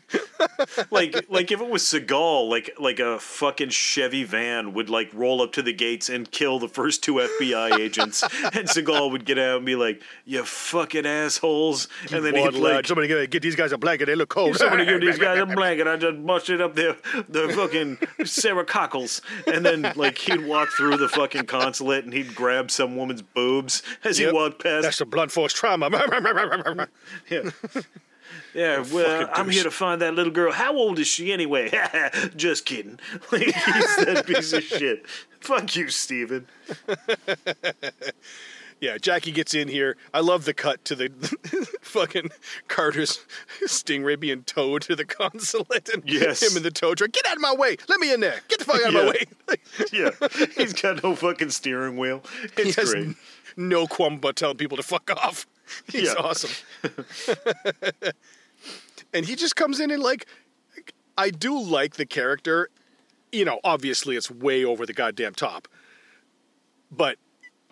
like 0.91 1.25
like 1.29 1.51
if 1.51 1.61
it 1.61 1.67
was 1.69 1.83
Seagal, 1.83 2.49
like 2.49 2.71
like 2.79 2.99
a 2.99 3.19
fucking 3.19 3.69
Chevy 3.69 4.23
van 4.23 4.73
would 4.73 4.89
like 4.89 5.09
roll 5.13 5.41
up 5.41 5.53
to 5.53 5.61
the 5.61 5.73
gates 5.73 6.09
and 6.09 6.29
kill 6.31 6.59
the 6.59 6.67
first 6.67 7.03
two 7.03 7.15
FBI 7.15 7.77
agents, 7.79 8.23
and 8.23 8.67
Seagal 8.67 9.11
would 9.11 9.25
get 9.25 9.37
out 9.37 9.57
and 9.57 9.65
be 9.65 9.75
like, 9.75 10.01
"You 10.25 10.43
fucking 10.43 11.05
assholes," 11.05 11.87
and 12.11 12.23
then 12.25 12.35
he'd 12.35 12.53
lad. 12.53 12.75
like. 12.75 12.87
Somebody 12.87 13.07
get, 13.07 13.29
get 13.29 13.41
these 13.41 13.55
guys 13.55 13.71
a 13.71 13.77
blanket. 13.77 14.05
They 14.05 14.15
look 14.15 14.29
cold. 14.29 14.55
Somebody 14.57 14.85
give 14.85 15.01
these 15.01 15.17
guys 15.19 15.39
a 15.39 15.45
blanket. 15.45 15.87
I 15.87 15.97
just 15.97 16.25
busted 16.25 16.61
up 16.61 16.75
their 16.75 16.95
the 17.27 17.49
fucking 17.49 17.97
Sarah 18.25 18.65
cockles, 18.65 19.21
and 19.47 19.65
then 19.65 19.91
like 19.95 20.17
he'd 20.17 20.45
walk 20.45 20.69
through 20.69 20.97
the 20.97 21.09
fucking 21.09 21.45
consulate 21.45 22.03
and 22.05 22.13
he'd 22.13 22.28
grab 22.29 22.71
some 22.71 22.95
woman's 22.95 23.21
boobs 23.21 23.83
as 24.03 24.19
Yep. 24.19 24.29
he 24.29 24.33
walked 24.33 24.63
past. 24.63 24.83
That's 24.83 24.97
the 24.99 25.05
blunt 25.05 25.31
force 25.31 25.53
trauma. 25.53 25.89
Yeah. 27.29 27.49
Yeah, 28.53 28.83
well, 28.91 29.29
I'm 29.33 29.49
here 29.49 29.63
to 29.63 29.71
find 29.71 30.01
that 30.01 30.15
little 30.15 30.31
girl. 30.31 30.51
How 30.51 30.75
old 30.75 30.97
is 30.99 31.07
she 31.07 31.31
anyway? 31.31 31.69
Just 32.35 32.65
kidding. 32.65 32.99
Like, 33.31 33.43
he's 33.43 33.95
that 33.97 34.25
piece 34.25 34.53
of 34.53 34.63
shit. 34.63 35.05
Fuck 35.39 35.75
you, 35.75 35.89
Steven. 35.89 36.47
Yeah, 38.81 38.97
Jackie 38.97 39.31
gets 39.31 39.53
in 39.53 39.67
here. 39.67 39.97
I 40.13 40.21
love 40.21 40.45
the 40.45 40.53
cut 40.53 40.85
to 40.85 40.95
the 40.95 41.09
fucking 41.81 42.29
Carter's 42.69 43.25
stingray 43.65 44.17
being 44.17 44.43
towed 44.43 44.83
to 44.83 44.95
the 44.95 45.03
consulate 45.19 45.89
and 45.89 46.01
Yes. 46.05 46.41
him 46.41 46.55
in 46.55 46.63
the 46.63 46.71
tow 46.71 46.95
truck. 46.95 47.11
Get 47.11 47.25
out 47.25 47.35
of 47.35 47.41
my 47.41 47.53
way. 47.53 47.75
Let 47.89 47.99
me 47.99 48.13
in 48.13 48.21
there. 48.21 48.39
Get 48.47 48.59
the 48.59 48.65
fuck 48.65 48.81
out 48.81 48.87
of 48.87 48.93
my 48.93 49.05
way. 49.09 49.25
Yeah, 49.91 50.11
he's 50.55 50.73
got 50.73 51.03
no 51.03 51.15
fucking 51.15 51.49
steering 51.49 51.97
wheel. 51.97 52.23
he 52.55 52.61
It's 52.63 52.75
has 52.75 52.93
great. 52.93 53.15
no 53.57 53.85
qualm 53.87 54.13
about 54.15 54.35
telling 54.35 54.57
people 54.57 54.77
to 54.77 54.83
fuck 54.83 55.09
off. 55.11 55.45
He's 55.91 56.03
Yeah. 56.03 56.13
awesome. 56.19 56.51
and 59.13 59.25
he 59.25 59.35
just 59.35 59.55
comes 59.55 59.79
in 59.79 59.91
and 59.91 60.01
like 60.01 60.25
I 61.17 61.31
do 61.31 61.59
like 61.59 61.95
the 61.95 62.05
character. 62.05 62.69
You 63.31 63.45
know, 63.45 63.59
obviously 63.63 64.15
it's 64.15 64.29
way 64.31 64.63
over 64.63 64.85
the 64.85 64.93
goddamn 64.93 65.33
top. 65.33 65.67
But 66.91 67.17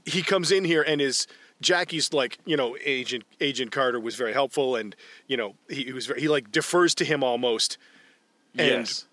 he 0.08 0.22
comes 0.22 0.52
in 0.52 0.64
here 0.64 0.82
and 0.82 1.02
is 1.02 1.28
Jackie's 1.62 2.14
like, 2.14 2.38
you 2.46 2.56
know, 2.56 2.78
Agent 2.84 3.26
Agent 3.42 3.72
Carter 3.72 4.00
was 4.00 4.16
very 4.16 4.34
helpful 4.34 4.76
and, 4.76 4.96
you 5.28 5.36
know, 5.36 5.56
he, 5.70 5.84
he 5.84 5.94
was 5.94 6.06
very, 6.06 6.22
he 6.22 6.28
like 6.28 6.52
defers 6.52 6.96
to 6.96 7.06
him 7.06 7.24
almost 7.24 7.78
and 8.58 8.88
yes. 8.88 9.06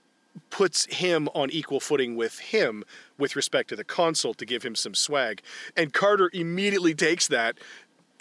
puts 0.51 0.87
him 0.87 1.29
on 1.35 1.51
equal 1.51 1.81
footing 1.81 2.17
with 2.17 2.39
him 2.39 2.85
with 3.19 3.35
respect 3.35 3.71
to 3.71 3.77
the 3.77 3.85
consul 3.85 4.35
to 4.35 4.47
give 4.47 4.63
him 4.63 4.75
some 4.75 4.95
swag. 4.95 5.43
And 5.77 5.93
Carter 5.93 6.31
immediately 6.33 6.95
takes 6.95 7.27
that 7.29 7.57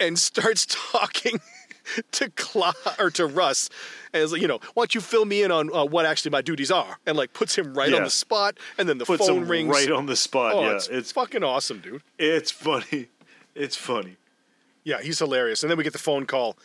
and 0.00 0.18
starts 0.18 0.66
talking 0.92 1.40
to 2.12 2.30
Cla 2.30 2.74
or 2.98 3.10
to 3.10 3.26
Russ, 3.26 3.70
and 4.14 4.22
is 4.22 4.32
like, 4.32 4.40
you 4.40 4.48
know, 4.48 4.60
why 4.72 4.82
don't 4.82 4.94
you 4.94 5.00
fill 5.02 5.26
me 5.26 5.42
in 5.42 5.50
on 5.50 5.74
uh, 5.74 5.84
what 5.84 6.06
actually 6.06 6.30
my 6.30 6.40
duties 6.40 6.70
are? 6.70 6.98
And 7.04 7.16
like 7.18 7.34
puts 7.34 7.58
him 7.58 7.74
right 7.74 7.92
on 7.92 8.04
the 8.04 8.10
spot, 8.10 8.56
and 8.78 8.88
then 8.88 8.96
the 8.98 9.04
Puts 9.04 9.26
phone 9.26 9.46
rings. 9.46 9.68
right 9.68 9.90
on 9.90 10.06
the 10.06 10.16
spot. 10.16 10.54
oh, 10.54 10.62
yeah, 10.62 10.76
it's, 10.76 10.88
it's 10.88 11.12
fucking 11.12 11.42
awesome, 11.44 11.80
dude. 11.80 12.02
it's 12.18 12.50
funny. 12.50 13.08
It's 13.56 13.76
funny. 13.76 14.16
Yeah, 14.82 15.00
he's 15.00 15.20
hilarious. 15.20 15.62
And 15.62 15.70
then 15.70 15.78
we 15.78 15.84
get 15.84 15.92
the 15.92 15.98
phone 16.00 16.26
call 16.26 16.56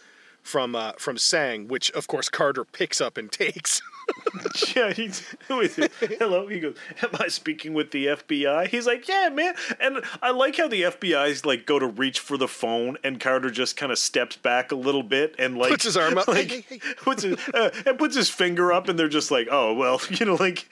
from 0.42 0.76
uh, 0.76 0.94
from 0.98 1.20
Sang, 1.20 1.68
which 1.68 1.92
of 1.92 2.08
course 2.08 2.30
Carter 2.30 2.66
picks 2.66 3.00
up 3.00 3.16
and 3.16 3.32
takes. 3.44 3.80
yeah, 4.76 4.94
he's 4.94 5.24
who 5.48 5.62
is 5.62 5.78
it? 5.78 5.92
Hello, 6.00 6.48
he 6.48 6.60
goes. 6.60 6.76
Am 7.02 7.10
I 7.20 7.28
speaking 7.28 7.74
with 7.74 7.92
the 7.92 8.08
FBI? 8.08 8.68
He's 8.68 8.88
like, 8.88 9.08
yeah, 9.08 9.30
man. 9.30 9.56
And 9.80 10.04
I 10.22 10.32
like 10.32 10.58
how 10.58 10.68
the 10.68 10.84
FBI's 10.84 11.46
like 11.46 11.66
go 11.66 11.80
to 11.80 11.88
reach 11.88 12.20
for 12.20 12.38
the 12.38 12.48
phone, 12.48 12.98
and 13.04 13.20
Carter 13.20 13.50
just 13.50 13.78
kind 13.78 13.92
of 13.92 13.98
steps 13.98 14.38
back 14.38 14.72
a 14.72 14.76
little 14.76 15.04
bit 15.04 15.36
and 15.40 15.58
like 15.58 15.72
Puts 15.72 15.86
his 15.86 15.98
arm 15.98 16.18
up. 16.18 16.28
like 16.28 16.50
Hey, 16.50 16.62
hey, 16.62 16.80
hey. 16.84 16.94
puts 17.02 17.24
his 17.24 17.38
uh, 17.54 17.70
and 17.86 17.98
puts 17.98 18.16
his 18.16 18.30
finger 18.30 18.72
up, 18.72 18.88
and 18.90 18.98
they're 18.98 19.10
just 19.10 19.32
like, 19.32 19.48
oh 19.52 19.74
well, 19.74 20.02
you 20.10 20.26
know, 20.26 20.36
like 20.36 20.66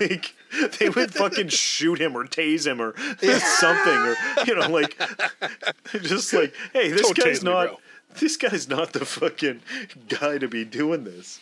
like 0.00 0.34
they 0.78 0.88
would 0.88 1.14
fucking 1.14 1.48
shoot 1.48 2.00
him 2.00 2.16
or 2.16 2.24
tase 2.24 2.66
him 2.66 2.80
or 2.80 2.94
something, 3.58 3.98
or 3.98 4.16
you 4.46 4.54
know, 4.54 4.68
like 4.68 4.98
just 5.92 6.32
like, 6.32 6.54
hey, 6.72 6.90
this 6.90 7.02
Don't 7.02 7.16
guy's 7.16 7.40
tase 7.40 7.44
me, 7.44 7.50
not. 7.50 7.80
This 8.20 8.36
guy's 8.36 8.68
not 8.68 8.92
the 8.92 9.06
fucking 9.06 9.62
guy 10.08 10.36
to 10.36 10.46
be 10.46 10.66
doing 10.66 11.04
this. 11.04 11.40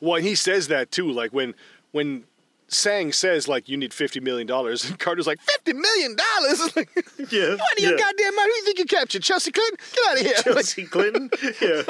Well, 0.00 0.16
and 0.16 0.26
he 0.26 0.34
says 0.34 0.68
that 0.68 0.90
too. 0.90 1.10
Like 1.10 1.32
when 1.32 1.54
when 1.92 2.24
Sang 2.68 3.12
says 3.12 3.48
like 3.48 3.68
you 3.68 3.76
need 3.76 3.92
fifty 3.92 4.20
million 4.20 4.46
dollars, 4.46 4.84
and 4.88 4.98
Carter's 4.98 5.26
like 5.26 5.40
fifty 5.40 5.72
million 5.72 6.16
dollars. 6.16 6.72
Like, 6.76 6.88
Yeah, 7.30 7.50
what 7.56 7.78
are 7.78 7.82
you 7.82 7.90
yeah. 7.90 7.96
goddamn 7.96 8.36
mind? 8.36 8.46
Who 8.48 8.52
do 8.52 8.56
you 8.58 8.64
think 8.64 8.78
you 8.78 8.84
captured? 8.86 9.22
Chelsea 9.22 9.50
Clinton? 9.52 9.76
Get 9.94 10.08
out 10.08 10.20
of 10.20 10.26
here! 10.26 10.34
Chelsea 10.54 10.84
Clinton. 10.84 11.30
Yeah. 11.60 11.82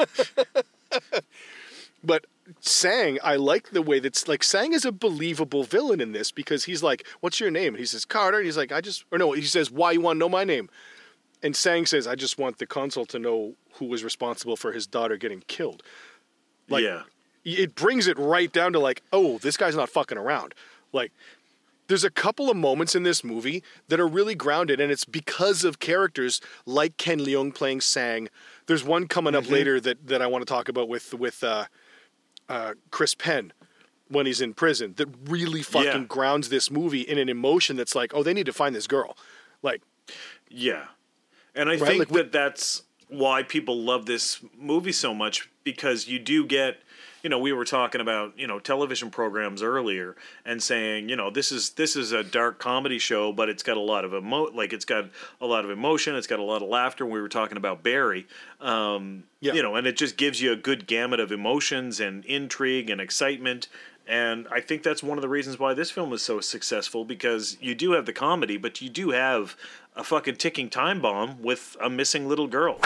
But 2.03 2.25
Sang, 2.59 3.19
I 3.23 3.35
like 3.35 3.69
the 3.69 3.81
way 3.81 3.99
that's 3.99 4.27
like 4.27 4.43
Sang 4.43 4.73
is 4.73 4.85
a 4.85 4.91
believable 4.91 5.63
villain 5.63 6.01
in 6.01 6.11
this 6.13 6.31
because 6.31 6.65
he's 6.65 6.81
like, 6.83 7.05
"What's 7.21 7.39
your 7.39 7.51
name?" 7.51 7.75
And 7.75 7.79
he 7.79 7.85
says 7.85 8.05
Carter. 8.05 8.37
And 8.37 8.45
he's 8.45 8.57
like, 8.57 8.71
"I 8.71 8.81
just," 8.81 9.05
or 9.11 9.17
no, 9.19 9.31
he 9.33 9.43
says, 9.43 9.69
"Why 9.71 9.91
you 9.91 10.01
want 10.01 10.17
to 10.17 10.19
know 10.19 10.29
my 10.29 10.43
name?" 10.43 10.69
And 11.43 11.55
Sang 11.55 11.85
says, 11.85 12.07
"I 12.07 12.15
just 12.15 12.37
want 12.39 12.57
the 12.57 12.65
consul 12.65 13.05
to 13.05 13.19
know 13.19 13.53
who 13.75 13.85
was 13.85 14.03
responsible 14.03 14.57
for 14.57 14.71
his 14.71 14.87
daughter 14.87 15.15
getting 15.15 15.43
killed." 15.47 15.83
Like, 16.67 16.83
yeah. 16.83 17.03
It 17.43 17.75
brings 17.75 18.07
it 18.07 18.17
right 18.19 18.51
down 18.51 18.73
to 18.73 18.79
like, 18.79 19.01
oh, 19.11 19.37
this 19.39 19.57
guy's 19.57 19.75
not 19.75 19.89
fucking 19.89 20.17
around. 20.17 20.53
Like, 20.93 21.11
there's 21.87 22.03
a 22.03 22.09
couple 22.11 22.49
of 22.49 22.55
moments 22.55 22.95
in 22.95 23.03
this 23.03 23.23
movie 23.23 23.63
that 23.89 23.99
are 23.99 24.07
really 24.07 24.35
grounded, 24.35 24.79
and 24.79 24.91
it's 24.91 25.03
because 25.05 25.63
of 25.65 25.79
characters 25.79 26.39
like 26.65 26.95
Ken 26.97 27.19
Leung 27.19 27.53
playing 27.53 27.81
Sang. 27.81 28.29
There's 28.67 28.83
one 28.83 29.07
coming 29.07 29.33
Mm-hmm. 29.33 29.45
up 29.45 29.51
later 29.51 29.79
that, 29.81 30.07
that 30.07 30.21
I 30.21 30.27
want 30.27 30.41
to 30.41 30.45
talk 30.45 30.69
about 30.69 30.87
with 30.87 31.13
with 31.13 31.43
uh, 31.43 31.65
uh, 32.47 32.73
Chris 32.91 33.13
Penn 33.15 33.51
when 34.07 34.25
he's 34.25 34.41
in 34.41 34.53
prison 34.53 34.93
that 34.97 35.07
really 35.25 35.61
fucking 35.63 35.85
Yeah. 36.01 36.05
grounds 36.07 36.49
this 36.49 36.69
movie 36.69 37.01
in 37.01 37.17
an 37.17 37.29
emotion 37.29 37.75
that's 37.77 37.95
like, 37.95 38.13
oh, 38.13 38.23
they 38.23 38.33
need 38.33 38.45
to 38.45 38.53
find 38.53 38.75
this 38.75 38.87
girl. 38.87 39.17
Like, 39.61 39.81
Yeah. 40.49 40.85
And 41.55 41.69
I 41.69 41.73
Right, 41.73 41.81
think 41.87 41.99
like, 41.99 42.09
we- 42.11 42.17
that 42.17 42.31
that's 42.31 42.83
why 43.09 43.43
people 43.43 43.77
love 43.81 44.05
this 44.05 44.39
movie 44.57 44.91
so 44.93 45.13
much 45.13 45.49
because 45.65 46.07
you 46.07 46.19
do 46.19 46.45
get 46.45 46.81
you 47.23 47.29
know 47.29 47.39
we 47.39 47.53
were 47.53 47.65
talking 47.65 48.01
about 48.01 48.37
you 48.37 48.47
know 48.47 48.59
television 48.59 49.09
programs 49.09 49.61
earlier 49.61 50.15
and 50.45 50.61
saying 50.61 51.09
you 51.09 51.15
know 51.15 51.29
this 51.29 51.51
is 51.51 51.71
this 51.71 51.95
is 51.95 52.11
a 52.11 52.23
dark 52.23 52.59
comedy 52.59 52.99
show 52.99 53.31
but 53.31 53.49
it's 53.49 53.63
got 53.63 53.77
a 53.77 53.81
lot 53.81 54.03
of 54.05 54.13
emo 54.13 54.45
like 54.51 54.73
it's 54.73 54.85
got 54.85 55.09
a 55.39 55.45
lot 55.45 55.63
of 55.65 55.71
emotion 55.71 56.15
it's 56.15 56.27
got 56.27 56.39
a 56.39 56.43
lot 56.43 56.61
of 56.61 56.69
laughter 56.69 57.05
we 57.05 57.21
were 57.21 57.29
talking 57.29 57.57
about 57.57 57.83
Barry 57.83 58.27
um 58.59 59.23
Yeah. 59.39 59.53
you 59.53 59.63
know 59.63 59.75
and 59.75 59.87
it 59.87 59.97
just 59.97 60.17
gives 60.17 60.41
you 60.41 60.51
a 60.51 60.55
good 60.55 60.87
gamut 60.87 61.19
of 61.19 61.31
emotions 61.31 61.99
and 61.99 62.25
intrigue 62.25 62.89
and 62.89 62.99
excitement 63.01 63.67
and 64.07 64.47
I 64.51 64.61
think 64.61 64.81
that's 64.83 65.03
one 65.03 65.17
of 65.17 65.21
the 65.21 65.29
reasons 65.29 65.59
why 65.59 65.73
this 65.73 65.91
film 65.91 66.11
is 66.11 66.21
so 66.23 66.41
successful 66.41 67.05
because 67.05 67.55
you 67.61 67.75
do 67.75 67.91
have 67.91 68.07
the 68.07 68.11
comedy, 68.11 68.57
but 68.57 68.81
you 68.81 68.89
do 68.89 69.11
have 69.11 69.55
a 69.95 70.03
fucking 70.03 70.35
ticking 70.37 70.69
time 70.71 71.01
bomb 71.01 71.41
with 71.41 71.77
a 71.79 71.89
missing 71.89 72.27
little 72.27 72.47
girl. 72.47 72.79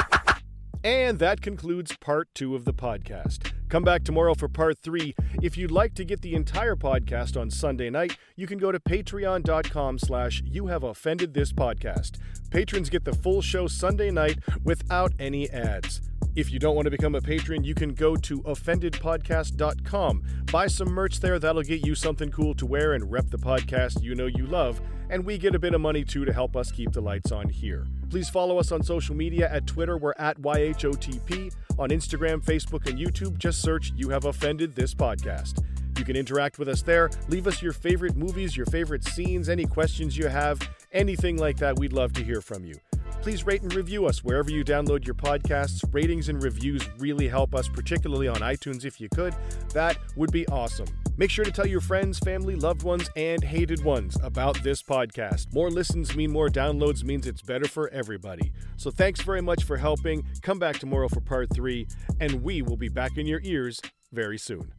And 0.85 1.17
that 1.17 1.41
concludes 1.41 1.97
part 1.97 2.29
two 2.35 2.55
of 2.55 2.63
the 2.63 2.71
podcast. 2.71 3.51
Come 3.69 3.81
back 3.81 4.03
tomorrow 4.03 4.35
for 4.35 4.47
part 4.47 4.77
three. 4.83 5.15
If 5.41 5.57
you'd 5.57 5.71
like 5.71 5.95
to 5.95 6.05
get 6.05 6.21
the 6.21 6.35
entire 6.35 6.75
podcast 6.75 7.41
on 7.41 7.49
Sunday 7.49 7.89
night, 7.89 8.15
you 8.35 8.45
can 8.45 8.59
go 8.59 8.71
to 8.71 8.79
patreon.com 8.79 9.97
slash 9.97 10.43
you 10.45 10.67
have 10.67 10.83
offended 10.83 11.33
this 11.33 11.51
podcast. 11.51 12.19
Patrons 12.51 12.91
get 12.91 13.03
the 13.03 13.13
full 13.13 13.41
show 13.41 13.65
Sunday 13.65 14.11
night 14.11 14.37
without 14.63 15.11
any 15.17 15.49
ads. 15.49 16.01
If 16.35 16.51
you 16.51 16.59
don't 16.59 16.75
want 16.75 16.85
to 16.85 16.91
become 16.91 17.15
a 17.15 17.21
patron, 17.21 17.63
you 17.63 17.73
can 17.73 17.95
go 17.95 18.15
to 18.17 18.41
offendedpodcast.com. 18.43 20.23
Buy 20.51 20.67
some 20.67 20.91
merch 20.91 21.19
there, 21.19 21.39
that'll 21.39 21.63
get 21.63 21.83
you 21.83 21.95
something 21.95 22.29
cool 22.29 22.53
to 22.53 22.65
wear 22.67 22.93
and 22.93 23.11
rep 23.11 23.31
the 23.31 23.39
podcast 23.39 24.03
you 24.03 24.13
know 24.13 24.27
you 24.27 24.45
love, 24.45 24.81
and 25.09 25.25
we 25.25 25.39
get 25.39 25.55
a 25.55 25.59
bit 25.59 25.73
of 25.73 25.81
money 25.81 26.03
too 26.03 26.25
to 26.25 26.33
help 26.33 26.55
us 26.55 26.71
keep 26.71 26.91
the 26.91 27.01
lights 27.01 27.31
on 27.31 27.49
here. 27.49 27.87
Please 28.09 28.29
follow 28.29 28.59
us 28.59 28.71
on 28.71 28.83
social 28.83 29.15
media 29.15 29.49
at 29.51 29.67
Twitter, 29.67 29.97
we're 29.97 30.13
at 30.17 30.41
YHOTP. 30.41 31.53
On 31.77 31.89
Instagram, 31.89 32.43
Facebook, 32.43 32.87
and 32.87 32.97
YouTube, 32.97 33.37
just 33.37 33.61
search 33.61 33.91
You 33.95 34.09
Have 34.09 34.25
Offended 34.25 34.75
This 34.75 34.93
Podcast. 34.93 35.61
You 35.97 36.05
can 36.05 36.15
interact 36.15 36.59
with 36.59 36.69
us 36.69 36.81
there. 36.81 37.09
Leave 37.27 37.47
us 37.47 37.61
your 37.61 37.73
favorite 37.73 38.15
movies, 38.15 38.55
your 38.55 38.65
favorite 38.67 39.03
scenes, 39.03 39.49
any 39.49 39.65
questions 39.65 40.17
you 40.17 40.27
have, 40.27 40.59
anything 40.91 41.37
like 41.37 41.57
that. 41.57 41.77
We'd 41.77 41.93
love 41.93 42.13
to 42.13 42.23
hear 42.23 42.41
from 42.41 42.63
you. 42.63 42.75
Please 43.21 43.45
rate 43.45 43.61
and 43.61 43.73
review 43.73 44.05
us 44.05 44.23
wherever 44.23 44.51
you 44.51 44.63
download 44.63 45.05
your 45.05 45.15
podcasts. 45.15 45.83
Ratings 45.93 46.29
and 46.29 46.43
reviews 46.43 46.87
really 46.99 47.27
help 47.27 47.55
us, 47.55 47.67
particularly 47.67 48.27
on 48.27 48.37
iTunes 48.37 48.85
if 48.85 49.01
you 49.01 49.09
could. 49.09 49.35
That 49.73 49.97
would 50.15 50.31
be 50.31 50.47
awesome. 50.47 50.87
Make 51.17 51.29
sure 51.29 51.45
to 51.45 51.51
tell 51.51 51.65
your 51.65 51.79
friends, 51.79 52.19
family, 52.19 52.55
loved 52.55 52.83
ones, 52.83 53.09
and 53.15 53.41
hated 53.41 53.83
ones 53.83 54.17
about 54.21 54.61
this 54.63 54.83
podcast. 54.83 55.53
More 55.53 55.71
listens 55.71 56.13
mean 56.13 56.31
more 56.31 56.49
downloads 56.49 57.05
means 57.05 57.25
it's 57.25 57.41
better 57.41 57.67
for 57.67 57.89
everybody. 57.89 58.51
So 58.75 58.91
thanks 58.91 59.21
very 59.21 59.41
much 59.41 59.63
for 59.63 59.77
helping. 59.77 60.25
Come 60.41 60.59
back 60.59 60.77
tomorrow 60.77 61.07
for 61.07 61.21
part 61.21 61.53
three, 61.53 61.87
and 62.19 62.43
we 62.43 62.61
will 62.61 62.75
be 62.75 62.89
back 62.89 63.17
in 63.17 63.27
your 63.27 63.39
ears 63.43 63.79
very 64.11 64.37
soon. 64.37 64.73